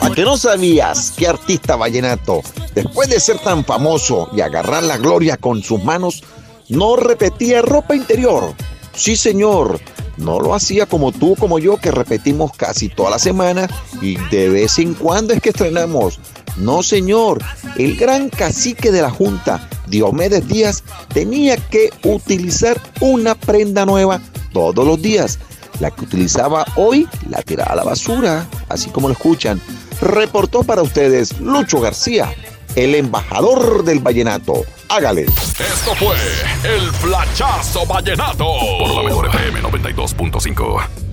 ¿A 0.00 0.10
que 0.14 0.22
no 0.22 0.38
sabías 0.38 1.10
que 1.10 1.28
artista 1.28 1.76
vallenato, 1.76 2.40
después 2.74 3.10
de 3.10 3.20
ser 3.20 3.38
tan 3.38 3.66
famoso 3.66 4.30
y 4.34 4.40
agarrar 4.40 4.82
la 4.82 4.96
gloria 4.96 5.36
con 5.36 5.62
sus 5.62 5.84
manos, 5.84 6.24
no 6.70 6.96
repetía 6.96 7.60
ropa 7.60 7.94
interior? 7.94 8.54
Sí, 8.94 9.14
señor. 9.14 9.78
No 10.16 10.40
lo 10.40 10.54
hacía 10.54 10.86
como 10.86 11.12
tú, 11.12 11.36
como 11.36 11.58
yo, 11.58 11.76
que 11.76 11.90
repetimos 11.90 12.52
casi 12.56 12.88
toda 12.88 13.10
la 13.10 13.18
semana 13.18 13.68
y 14.00 14.16
de 14.30 14.48
vez 14.48 14.78
en 14.78 14.94
cuando 14.94 15.34
es 15.34 15.42
que 15.42 15.50
estrenamos. 15.50 16.18
No, 16.56 16.82
señor. 16.82 17.42
El 17.76 17.96
gran 17.96 18.28
cacique 18.30 18.90
de 18.90 19.02
la 19.02 19.10
Junta, 19.10 19.68
Diomedes 19.86 20.46
Díaz, 20.48 20.82
tenía 21.12 21.56
que 21.56 21.90
utilizar 22.04 22.80
una 23.00 23.34
prenda 23.34 23.84
nueva 23.84 24.20
todos 24.52 24.86
los 24.86 25.00
días. 25.00 25.38
La 25.80 25.90
que 25.90 26.04
utilizaba 26.04 26.64
hoy 26.76 27.06
la 27.28 27.42
tiraba 27.42 27.72
a 27.72 27.76
la 27.76 27.84
basura, 27.84 28.48
así 28.68 28.90
como 28.90 29.08
lo 29.08 29.12
escuchan. 29.12 29.60
Reportó 30.00 30.62
para 30.62 30.82
ustedes 30.82 31.38
Lucho 31.40 31.80
García, 31.80 32.32
el 32.74 32.94
embajador 32.94 33.84
del 33.84 34.00
vallenato. 34.00 34.64
Hágale. 34.88 35.22
Esto 35.22 35.94
fue 35.98 36.16
el 36.64 36.90
Flachazo 36.92 37.84
Vallenato. 37.86 38.46
Por 38.78 38.94
la 38.94 39.02
mejor 39.02 39.26
FM 39.26 39.60
92.5. 39.62 41.05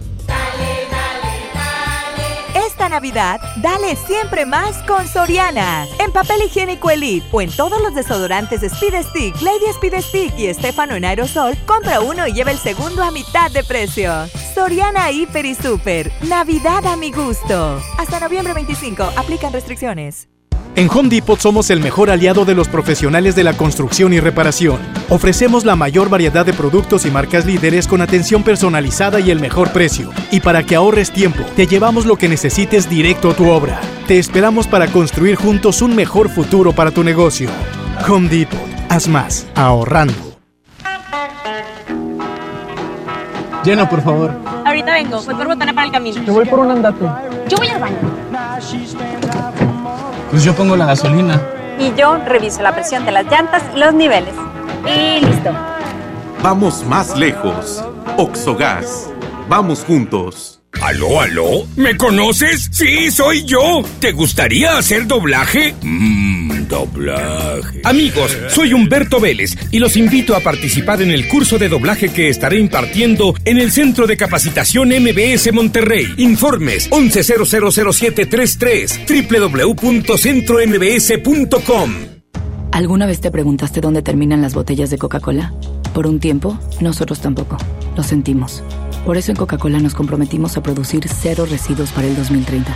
Navidad, 2.89 3.39
dale 3.57 3.95
siempre 3.95 4.45
más 4.45 4.81
con 4.83 5.07
Soriana. 5.07 5.87
En 5.99 6.11
papel 6.11 6.41
higiénico 6.43 6.89
Elite 6.89 7.27
o 7.31 7.41
en 7.41 7.51
todos 7.51 7.81
los 7.81 7.95
desodorantes 7.95 8.63
Speed 8.63 9.03
Stick, 9.09 9.41
Lady 9.41 9.65
Speed 9.69 10.01
Stick 10.01 10.37
y 10.37 10.47
Estefano 10.47 10.95
en 10.95 11.05
aerosol, 11.05 11.57
compra 11.65 12.01
uno 12.01 12.27
y 12.27 12.33
lleva 12.33 12.51
el 12.51 12.59
segundo 12.59 13.03
a 13.03 13.11
mitad 13.11 13.51
de 13.51 13.63
precio. 13.63 14.11
Soriana 14.53 15.11
Hiper 15.11 15.45
y 15.45 15.55
Super. 15.55 16.11
Navidad 16.23 16.85
a 16.85 16.95
mi 16.95 17.11
gusto. 17.11 17.81
Hasta 17.97 18.19
noviembre 18.19 18.53
25. 18.53 19.03
Aplican 19.17 19.53
restricciones. 19.53 20.32
En 20.75 20.89
Home 20.89 21.09
Depot 21.09 21.39
somos 21.39 21.69
el 21.69 21.79
mejor 21.81 22.09
aliado 22.09 22.45
de 22.45 22.55
los 22.55 22.67
profesionales 22.67 23.35
de 23.35 23.43
la 23.43 23.53
construcción 23.53 24.11
y 24.11 24.19
reparación. 24.19 24.79
Ofrecemos 25.09 25.65
la 25.65 25.75
mayor 25.75 26.09
variedad 26.09 26.47
de 26.47 26.53
productos 26.53 27.05
y 27.05 27.11
marcas 27.11 27.45
líderes 27.45 27.87
con 27.87 28.01
atención 28.01 28.41
personalizada 28.41 29.19
y 29.19 29.29
el 29.29 29.39
mejor 29.39 29.71
precio. 29.71 30.09
Y 30.31 30.39
para 30.39 30.63
que 30.63 30.75
ahorres 30.75 31.11
tiempo, 31.11 31.43
te 31.55 31.67
llevamos 31.67 32.07
lo 32.07 32.15
que 32.15 32.27
necesites 32.27 32.89
directo 32.89 33.29
a 33.29 33.33
tu 33.35 33.49
obra. 33.51 33.79
Te 34.07 34.17
esperamos 34.17 34.65
para 34.65 34.87
construir 34.87 35.35
juntos 35.35 35.83
un 35.83 35.95
mejor 35.95 36.27
futuro 36.29 36.73
para 36.73 36.89
tu 36.89 37.03
negocio. 37.03 37.49
Home 38.09 38.27
Depot, 38.29 38.59
haz 38.89 39.07
más, 39.07 39.45
ahorrando. 39.53 40.15
Llena, 43.63 43.87
por 43.87 44.01
favor. 44.01 44.31
Ahorita 44.65 44.91
vengo, 44.91 45.21
voy 45.21 45.35
por 45.35 45.47
botana 45.47 45.73
para 45.73 45.85
el 45.85 45.93
camino. 45.93 46.23
Yo 46.25 46.33
voy 46.33 46.45
por 46.45 46.59
un 46.59 46.71
andate. 46.71 47.05
Yo 47.47 47.57
voy 47.57 47.67
al 47.67 47.79
baño. 47.79 47.97
Pues 50.33 50.43
yo 50.43 50.55
pongo 50.55 50.75
la 50.75 50.87
gasolina. 50.87 51.39
Y 51.79 51.93
yo 51.95 52.17
reviso 52.25 52.63
la 52.63 52.73
presión 52.73 53.05
de 53.05 53.11
las 53.11 53.25
llantas 53.29 53.61
y 53.75 53.77
los 53.77 53.93
niveles. 53.93 54.33
Y 54.83 55.23
listo. 55.23 55.51
Vamos 56.41 56.83
más 56.87 57.15
lejos. 57.15 57.83
Oxogas. 58.17 59.11
Vamos 59.47 59.83
juntos. 59.85 60.59
¿Aló, 60.81 61.21
aló? 61.21 61.67
¿Me 61.75 61.95
conoces? 61.97 62.67
Sí, 62.71 63.11
soy 63.11 63.45
yo. 63.45 63.83
¿Te 63.99 64.11
gustaría 64.11 64.75
hacer 64.75 65.05
doblaje? 65.05 65.75
Mmm, 65.83 66.32
doblaje. 66.73 67.81
Amigos, 67.83 68.35
soy 68.49 68.73
Humberto 68.73 69.19
Vélez 69.19 69.55
y 69.69 69.77
los 69.77 69.95
invito 69.95 70.35
a 70.35 70.39
participar 70.39 71.03
en 71.03 71.11
el 71.11 71.27
curso 71.27 71.59
de 71.59 71.69
doblaje 71.69 72.09
que 72.09 72.29
estaré 72.29 72.59
impartiendo 72.59 73.35
en 73.45 73.59
el 73.59 73.71
Centro 73.71 74.07
de 74.07 74.17
Capacitación 74.17 74.89
MBS 74.89 75.53
Monterrey. 75.53 76.07
Informes 76.17 76.89
11000733 76.89 79.77
www.centrombs.com. 79.77 81.93
¿Alguna 82.71 83.05
vez 83.05 83.21
te 83.21 83.29
preguntaste 83.29 83.79
dónde 83.79 84.01
terminan 84.01 84.41
las 84.41 84.55
botellas 84.55 84.89
de 84.89 84.97
Coca-Cola? 84.97 85.53
Por 85.93 86.07
un 86.07 86.19
tiempo, 86.19 86.59
nosotros 86.81 87.19
tampoco. 87.19 87.59
Lo 87.95 88.01
sentimos. 88.01 88.63
Por 89.05 89.17
eso 89.17 89.31
en 89.31 89.37
Coca-Cola 89.37 89.77
nos 89.79 89.93
comprometimos 89.93 90.57
a 90.57 90.63
producir 90.63 91.07
cero 91.07 91.45
residuos 91.47 91.91
para 91.91 92.07
el 92.07 92.15
2030. 92.15 92.75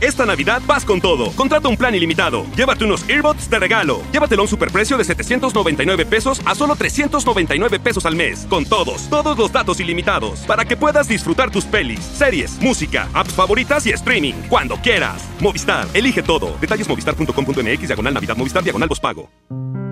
Esta 0.00 0.24
Navidad 0.24 0.62
vas 0.66 0.84
con 0.84 1.00
todo. 1.00 1.30
Contrata 1.32 1.68
un 1.68 1.76
plan 1.76 1.94
ilimitado. 1.94 2.44
Llévate 2.56 2.84
unos 2.84 3.08
earbuds 3.08 3.48
de 3.50 3.58
regalo. 3.58 4.02
Llévatelo 4.12 4.42
a 4.42 4.44
un 4.44 4.48
superprecio 4.48 4.96
de 4.96 5.04
799 5.04 6.06
pesos 6.06 6.40
a 6.44 6.54
solo 6.54 6.76
399 6.76 7.80
pesos 7.80 8.06
al 8.06 8.14
mes. 8.14 8.46
Con 8.48 8.64
todos, 8.64 9.08
todos 9.08 9.38
los 9.38 9.52
datos 9.52 9.80
ilimitados. 9.80 10.40
Para 10.40 10.64
que 10.64 10.76
puedas 10.76 11.08
disfrutar 11.08 11.50
tus 11.50 11.64
pelis, 11.64 12.00
series, 12.00 12.60
música, 12.60 13.08
apps 13.14 13.32
favoritas 13.32 13.86
y 13.86 13.90
streaming. 13.90 14.34
Cuando 14.48 14.76
quieras. 14.76 15.22
Movistar, 15.40 15.86
elige 15.94 16.22
todo. 16.22 16.56
Detalles 16.60 16.88
movistar.com.mx, 16.88 17.86
diagonal 17.86 18.14
Navidad, 18.14 18.36
Movistar, 18.36 18.62
diagonal 18.62 18.88
pago. 19.00 19.28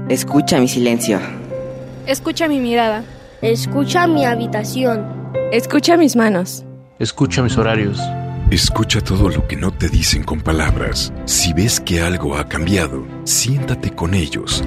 Escucha 0.08 0.58
mi 0.60 0.68
silencio. 0.68 1.20
Escucha 2.06 2.48
mi 2.48 2.60
mirada. 2.60 3.04
Escucha 3.42 4.06
mi 4.06 4.24
habitación. 4.24 5.32
Escucha 5.52 5.96
mis 5.96 6.16
manos. 6.16 6.64
Escucha 6.98 7.42
mis 7.42 7.56
horarios. 7.58 8.00
Escucha 8.50 9.00
todo 9.00 9.28
lo 9.28 9.48
que 9.48 9.56
no 9.56 9.72
te 9.72 9.88
dicen 9.88 10.22
con 10.22 10.40
palabras. 10.40 11.12
Si 11.24 11.52
ves 11.52 11.80
que 11.80 12.00
algo 12.00 12.36
ha 12.36 12.48
cambiado, 12.48 13.04
siéntate 13.24 13.90
con 13.90 14.14
ellos. 14.14 14.62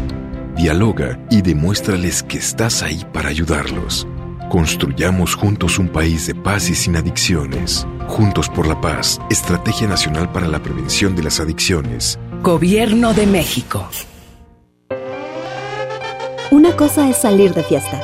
Dialoga 0.57 1.17
y 1.29 1.41
demuéstrales 1.41 2.21
que 2.21 2.39
estás 2.39 2.83
ahí 2.83 3.05
para 3.13 3.29
ayudarlos. 3.29 4.05
Construyamos 4.49 5.33
juntos 5.33 5.79
un 5.79 5.87
país 5.87 6.27
de 6.27 6.35
paz 6.35 6.69
y 6.69 6.75
sin 6.75 6.97
adicciones. 6.97 7.87
Juntos 8.09 8.49
por 8.49 8.67
la 8.67 8.81
paz, 8.81 9.17
Estrategia 9.29 9.87
Nacional 9.87 10.29
para 10.29 10.49
la 10.49 10.61
Prevención 10.61 11.15
de 11.15 11.23
las 11.23 11.39
Adicciones. 11.39 12.19
Gobierno 12.43 13.13
de 13.13 13.27
México. 13.27 13.87
Una 16.51 16.75
cosa 16.75 17.09
es 17.09 17.15
salir 17.15 17.53
de 17.53 17.63
fiesta. 17.63 18.01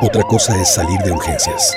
Otra 0.00 0.22
cosa 0.22 0.60
es 0.62 0.72
salir 0.72 1.00
de 1.00 1.10
urgencias. 1.10 1.76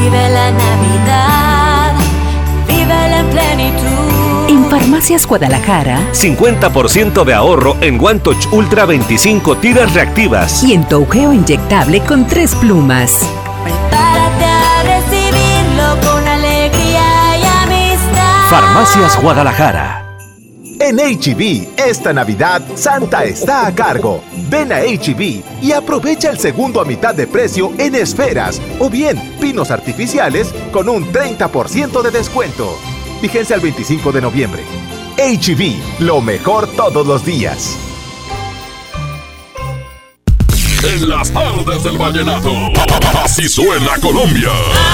Vive 0.00 0.28
la 0.30 0.50
Navidad, 0.52 1.92
vive 2.68 3.18
en 3.20 3.26
plenitud. 3.30 4.48
En 4.48 4.64
Farmacias 4.70 5.26
Guadalajara 5.26 5.98
50% 6.12 7.24
de 7.24 7.34
ahorro 7.34 7.76
en 7.80 8.00
Wantoch 8.00 8.52
Ultra 8.52 8.84
25 8.86 9.56
tiras 9.56 9.94
reactivas. 9.94 10.62
y 10.62 10.74
en 10.74 10.84
Tougeo 10.86 11.32
inyectable 11.32 12.00
con 12.00 12.26
tres 12.26 12.54
plumas. 12.54 13.18
Prepárate 13.64 14.44
a 14.44 14.82
recibirlo 14.82 16.00
con 16.08 16.26
alegría 16.28 17.38
y 17.38 17.44
amistad. 17.64 18.50
Farmacias 18.50 19.20
Guadalajara. 19.20 20.05
En 20.86 20.98
HB, 20.98 21.66
esta 21.76 22.12
Navidad, 22.12 22.62
Santa 22.76 23.24
está 23.24 23.66
a 23.66 23.74
cargo. 23.74 24.22
Ven 24.48 24.70
a 24.70 24.82
HB 24.82 25.42
y 25.60 25.72
aprovecha 25.72 26.30
el 26.30 26.38
segundo 26.38 26.80
a 26.80 26.84
mitad 26.84 27.12
de 27.12 27.26
precio 27.26 27.72
en 27.76 27.96
esferas 27.96 28.62
o 28.78 28.88
bien 28.88 29.18
pinos 29.40 29.72
artificiales 29.72 30.54
con 30.70 30.88
un 30.88 31.12
30% 31.12 32.02
de 32.02 32.10
descuento. 32.12 32.78
Vigencia 33.20 33.56
el 33.56 33.62
25 33.62 34.12
de 34.12 34.20
noviembre. 34.20 34.62
HB, 35.16 36.04
lo 36.04 36.20
mejor 36.20 36.68
todos 36.76 37.04
los 37.04 37.24
días. 37.24 37.76
En 40.84 41.08
las 41.08 41.32
tardes 41.32 41.82
del 41.82 41.98
vallenato. 41.98 42.52
Así 43.24 43.48
suena 43.48 43.98
Colombia. 44.00 44.52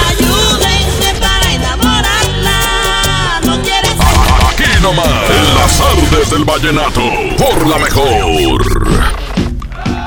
Ayúdenme 0.09 0.72
nomás. 4.83 5.29
En 5.29 5.55
las 5.55 5.77
tardes 5.77 6.29
del 6.29 6.43
vallenato. 6.43 7.01
Por 7.37 7.67
la 7.67 7.77
mejor. 7.77 8.61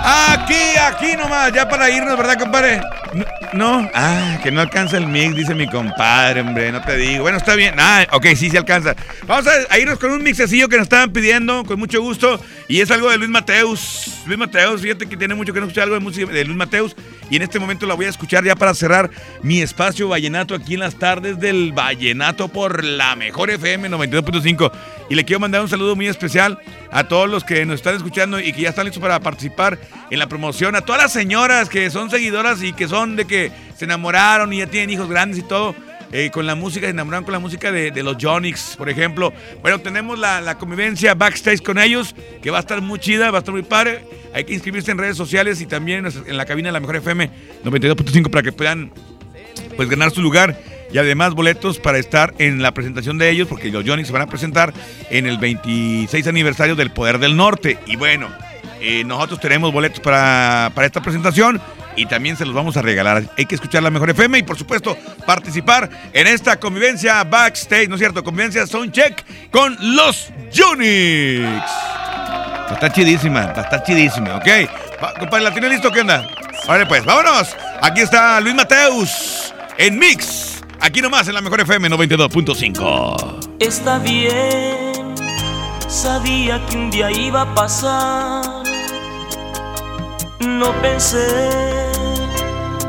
Aquí, 0.05 0.77
aquí 0.79 1.17
nomás, 1.17 1.53
ya 1.53 1.69
para 1.69 1.91
irnos, 1.91 2.17
¿verdad, 2.17 2.39
compadre? 2.39 2.81
No, 3.17 3.25
no. 3.55 3.91
ah, 3.95 4.39
que 4.43 4.51
no 4.51 4.61
alcanza 4.61 4.99
el 4.99 5.07
mix, 5.07 5.35
dice 5.35 5.55
mi 5.55 5.67
compadre, 5.67 6.43
hombre, 6.43 6.71
no 6.71 6.83
te 6.83 6.97
digo. 6.97 7.23
Bueno, 7.23 7.39
está 7.39 7.55
bien. 7.55 7.75
Ah, 7.79 8.07
ok, 8.13 8.27
sí, 8.37 8.51
sí 8.51 8.57
alcanza. 8.57 8.95
Vamos 9.27 9.47
a, 9.47 9.53
a 9.73 9.79
irnos 9.79 9.99
con 9.99 10.11
un 10.11 10.23
mixecillo 10.23 10.69
que 10.69 10.77
nos 10.77 10.85
estaban 10.85 11.13
pidiendo, 11.13 11.65
con 11.65 11.79
mucho 11.79 12.03
gusto, 12.03 12.39
y 12.69 12.81
es 12.81 12.91
algo 12.91 13.11
de 13.11 13.17
Luis 13.17 13.31
Mateus. 13.31 14.21
Luis 14.27 14.39
Mateus, 14.39 14.83
fíjate 14.83 15.07
que 15.07 15.17
tiene 15.17 15.35
mucho 15.35 15.53
que 15.55 15.61
no 15.61 15.67
escuchar 15.67 15.85
algo 15.85 15.95
de 15.95 16.01
música 16.01 16.31
de 16.31 16.45
Luis 16.45 16.57
Mateus, 16.57 16.95
y 17.31 17.37
en 17.37 17.43
este 17.43 17.59
momento 17.59 17.87
la 17.87 17.95
voy 17.95 18.07
a 18.07 18.11
escuchar 18.11 18.45
ya 18.45 18.55
para 18.55 18.75
cerrar 18.75 19.11
mi 19.43 19.63
espacio 19.63 20.09
vallenato 20.09 20.55
aquí 20.55 20.75
en 20.75 20.81
las 20.81 20.97
tardes 20.97 21.41
del 21.41 21.73
vallenato 21.73 22.49
por 22.49 22.85
la 22.85 23.17
mejor 23.17 23.51
FM 23.51 23.89
92.5. 23.91 24.71
Y 25.09 25.15
le 25.15 25.25
quiero 25.25 25.41
mandar 25.41 25.61
un 25.63 25.69
saludo 25.69 25.95
muy 25.97 26.09
especial 26.09 26.59
a 26.91 27.05
todos 27.05 27.29
los 27.29 27.45
que 27.45 27.65
nos 27.65 27.77
están 27.77 27.95
escuchando 27.95 28.41
y 28.41 28.53
que 28.53 28.63
ya 28.63 28.71
están 28.71 28.85
listos 28.85 29.01
para 29.01 29.21
participar 29.21 29.79
en 30.11 30.19
la 30.19 30.29
promoción, 30.29 30.75
a 30.77 30.81
todas 30.81 31.03
las 31.03 31.13
señoras 31.13 31.69
que 31.69 31.91
son 31.91 32.11
seguidoras 32.11 32.63
y 32.63 32.73
que 32.73 32.89
son 32.89 33.06
de 33.15 33.27
que 33.27 33.53
se 33.77 33.85
enamoraron 33.85 34.53
y 34.53 34.59
ya 34.59 34.67
tienen 34.67 34.91
hijos 34.91 35.09
grandes 35.09 35.39
y 35.39 35.43
todo. 35.43 35.75
eh, 36.13 36.31
con 36.33 36.47
la 36.47 36.55
música, 36.55 36.87
se 36.87 36.91
enamoraron 36.91 37.25
con 37.25 37.33
la 37.33 37.39
música 37.39 37.71
de, 37.73 38.03
los 38.03 38.17
Jonix, 38.21 38.77
por 38.77 38.89
ejemplo. 38.89 39.33
Bueno, 39.61 39.81
tenemos 39.81 40.19
la, 40.19 40.57
convivencia 40.59 41.15
backstage 41.15 41.63
con 41.63 41.79
ellos, 41.79 42.15
que 42.43 42.51
va 42.51 42.59
a 42.59 42.61
estar 42.61 42.81
muy 42.81 42.99
chida, 42.99 43.31
va 43.31 43.39
a 43.39 43.41
estar 43.41 43.53
muy 43.53 43.63
padre. 43.63 44.05
Hay 44.33 44.45
que 44.45 44.55
inscribirse 44.55 44.91
en 44.91 44.99
redes 44.99 45.17
sociales 45.17 45.61
y 45.61 45.67
también 45.67 46.07
en 46.27 46.37
la 46.37 46.47
cabina 46.47 46.69
de 46.69 46.73
la 46.73 46.81
Mejor 46.81 46.97
FM 46.97 47.31
92.5 47.65 48.31
para 48.31 48.43
que 48.43 48.53
puedan 48.53 48.93
pues 49.77 49.89
ganar 49.89 50.11
su 50.11 50.23
lugar 50.23 50.59
y 50.93 50.99
además 50.99 51.35
boletos 51.35 51.79
para 51.79 51.99
estar 51.99 52.35
en 52.39 52.63
la 52.63 52.73
presentación 52.73 53.19
de 53.19 53.31
ellos, 53.31 53.49
porque 53.49 53.71
los 53.71 53.85
Johnny 53.85 54.05
se 54.05 54.13
van 54.13 54.23
a 54.23 54.27
presentar 54.27 54.73
en 55.11 55.27
el 55.27 55.39
26 55.39 56.27
aniversario 56.27 56.77
del 56.77 56.91
Poder 56.91 57.19
del 57.19 57.37
Norte. 57.37 57.79
Y 57.87 57.97
bueno, 57.97 58.29
eh, 58.81 59.05
nosotros 59.05 59.41
tenemos 59.41 59.73
boletos 59.73 60.01
para, 60.01 60.71
para 60.75 60.87
esta 60.87 61.03
presentación 61.03 61.61
y 61.97 62.07
también 62.07 62.37
se 62.37 62.45
los 62.45 62.55
vamos 62.55 62.77
a 62.77 62.83
regalar. 62.83 63.25
Hay 63.37 63.47
que 63.47 63.55
escuchar 63.55 63.83
la 63.83 63.91
mejor 63.91 64.11
FM 64.11 64.39
y 64.39 64.43
por 64.43 64.57
supuesto 64.57 64.97
participar 65.27 65.91
en 66.13 66.27
esta 66.27 66.61
convivencia 66.61 67.25
backstage, 67.25 67.89
¿no 67.89 67.97
es 67.97 68.01
cierto? 68.01 68.23
Convivencia 68.23 68.67
Soundcheck 68.67 69.51
con 69.51 69.77
los 69.97 70.31
Unix. 70.71 71.47
Está 72.71 72.93
chidísima, 72.93 73.53
está 73.57 73.83
chidísima, 73.83 74.37
¿ok? 74.37 74.47
Compadre, 75.19 75.45
¿la 75.45 75.53
tiene 75.53 75.69
listo? 75.69 75.91
¿Qué 75.91 76.01
onda? 76.01 76.29
Vale, 76.67 76.87
pues, 76.87 77.05
vámonos. 77.05 77.57
Aquí 77.81 78.01
está 78.01 78.41
Luis 78.41 78.55
Mateus 78.55 79.55
en 79.79 79.99
Mix. 79.99 80.63
Aquí 80.81 81.01
nomás 81.01 81.29
en 81.29 81.35
la 81.35 81.41
mejor 81.41 81.61
FM 81.61 81.89
92.5. 81.91 83.57
Está 83.61 83.99
bien, 83.99 85.15
sabía 85.89 86.61
que 86.67 86.77
un 86.77 86.91
día 86.91 87.11
iba 87.11 87.43
a 87.43 87.55
pasar. 87.55 88.66
No 90.41 90.73
pensé 90.83 91.27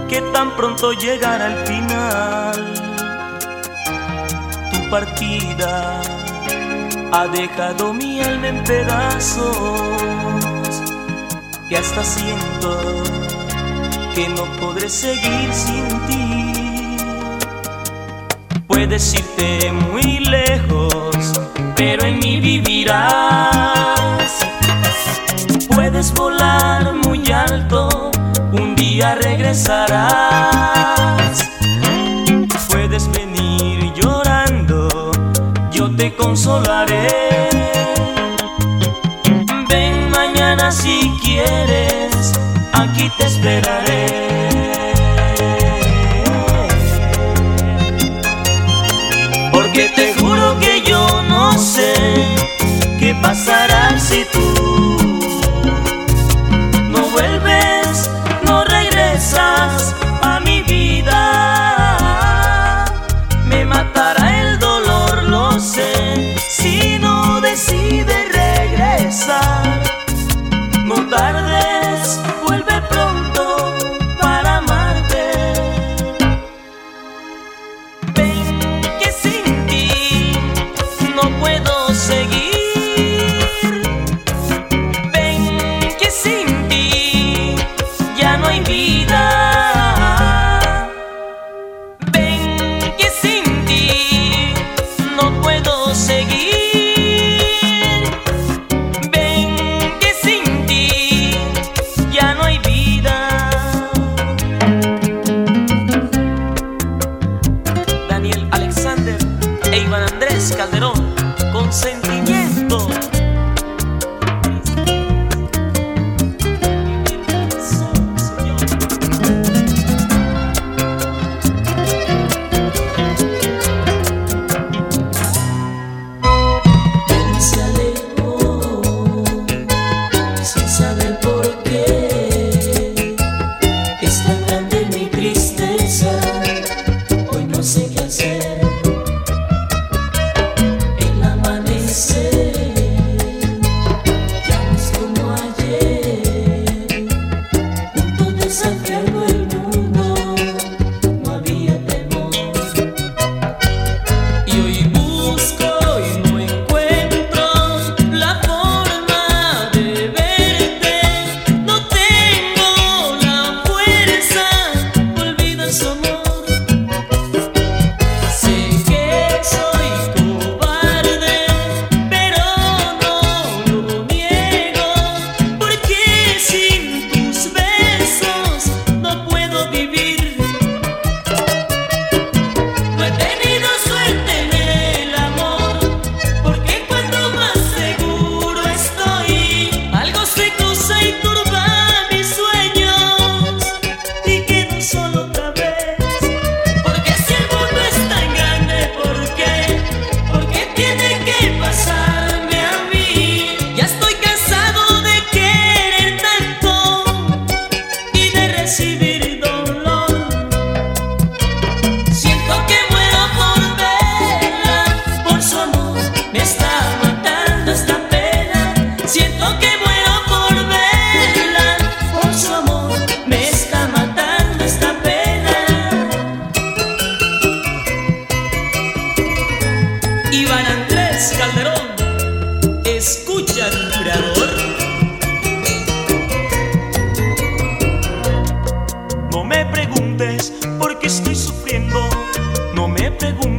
que 0.10 0.22
tan 0.34 0.56
pronto 0.56 0.92
llegara 0.94 1.48
el 1.48 1.66
final. 1.66 2.74
Tu 4.72 4.90
partida 4.90 6.02
ha 7.12 7.28
dejado 7.28 7.94
mi 7.94 8.22
alma 8.22 8.48
en 8.50 8.64
pedazos. 8.64 9.54
Que 11.70 11.78
hasta 11.78 12.04
siento 12.04 13.04
que 14.14 14.28
no 14.30 14.46
podré 14.60 14.90
seguir 14.90 15.54
sin 15.54 15.88
ti. 16.08 16.98
Puedes 18.68 19.14
irte 19.14 19.72
muy 19.72 20.20
lejos, 20.20 21.34
pero 21.76 22.06
en 22.06 22.20
mí 22.20 22.40
vivirás. 22.40 23.68
Puedes 25.70 26.14
volar 26.14 26.94
muy 26.94 27.32
alto, 27.32 28.12
un 28.52 28.76
día 28.76 29.16
regresarás. 29.16 30.08
Puedes 32.70 33.10
venir 33.12 33.94
llorando, 33.94 34.88
yo 35.72 35.90
te 35.96 36.16
consolaré. 36.16 37.50
Ven 39.70 40.10
mañana 40.12 40.72
si 40.72 41.12
quieres, 41.24 42.34
aquí 42.74 43.10
te 43.18 43.26
esperaré. 43.26 44.06
Porque 49.52 49.90
te 49.96 50.14
juro 50.16 50.60
que 50.60 50.82
yo 50.84 51.22
no 51.24 51.58
sé 51.58 51.94
qué 53.00 53.16
pasará 53.22 54.00
si 54.00 54.26
tú 54.32 55.07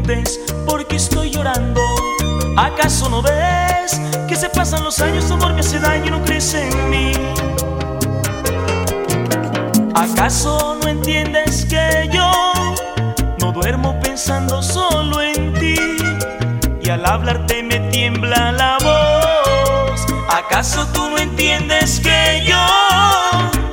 preguntes 0.09 0.41
por 0.67 0.87
qué 0.87 0.97
estoy 0.97 1.31
llorando. 1.31 1.83
¿Acaso 2.57 3.09
no 3.09 3.23
ves 3.23 4.01
que 4.27 4.37
se 4.37 4.49
pasan 4.49 4.83
los 4.85 5.01
años, 5.01 5.27
tu 5.27 5.35
amor 5.35 5.53
me 5.53 5.61
hace 5.61 5.79
daño 5.79 6.07
y 6.07 6.11
no 6.11 6.25
crece 6.25 6.69
en 6.69 6.91
mí? 6.91 7.13
¿Acaso 9.95 10.79
no 10.83 10.89
entiendes 10.89 11.67
que 11.67 12.09
yo 12.13 12.31
no 13.39 13.53
duermo 13.53 13.99
pensando 14.01 14.63
solo 14.63 15.21
en 15.21 15.53
ti? 15.55 15.77
Y 16.83 16.91
al 16.91 17.05
hablarte 17.05 17.63
me 17.63 17.81
tiembla 17.91 18.53
la 18.53 18.79
voz. 18.81 20.07
¿Acaso 20.31 20.87
tú 20.93 21.11
no 21.11 21.19
entiendes 21.19 22.01
que 22.01 22.45
yo 22.47 22.57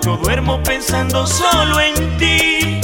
no 0.06 0.18
duermo 0.18 0.62
pensando 0.64 0.76
pensando 0.76 1.26
solo 1.26 1.80
en 1.80 2.18
ti 2.18 2.82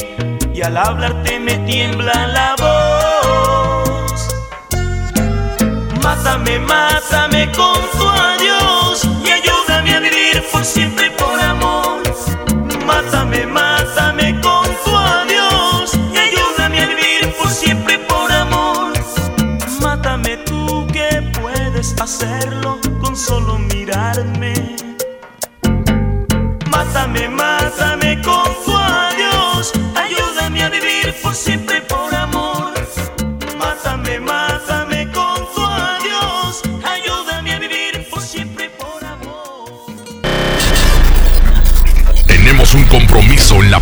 y 0.54 0.62
al 0.64 0.78
hablarte 0.78 1.39
me 1.39 1.58
tiembla 1.66 2.28
la 2.28 2.56
voz. 2.58 2.81
Mátame, 6.32 6.60
mátame 6.60 7.52
con 7.52 7.76
tu 7.92 8.01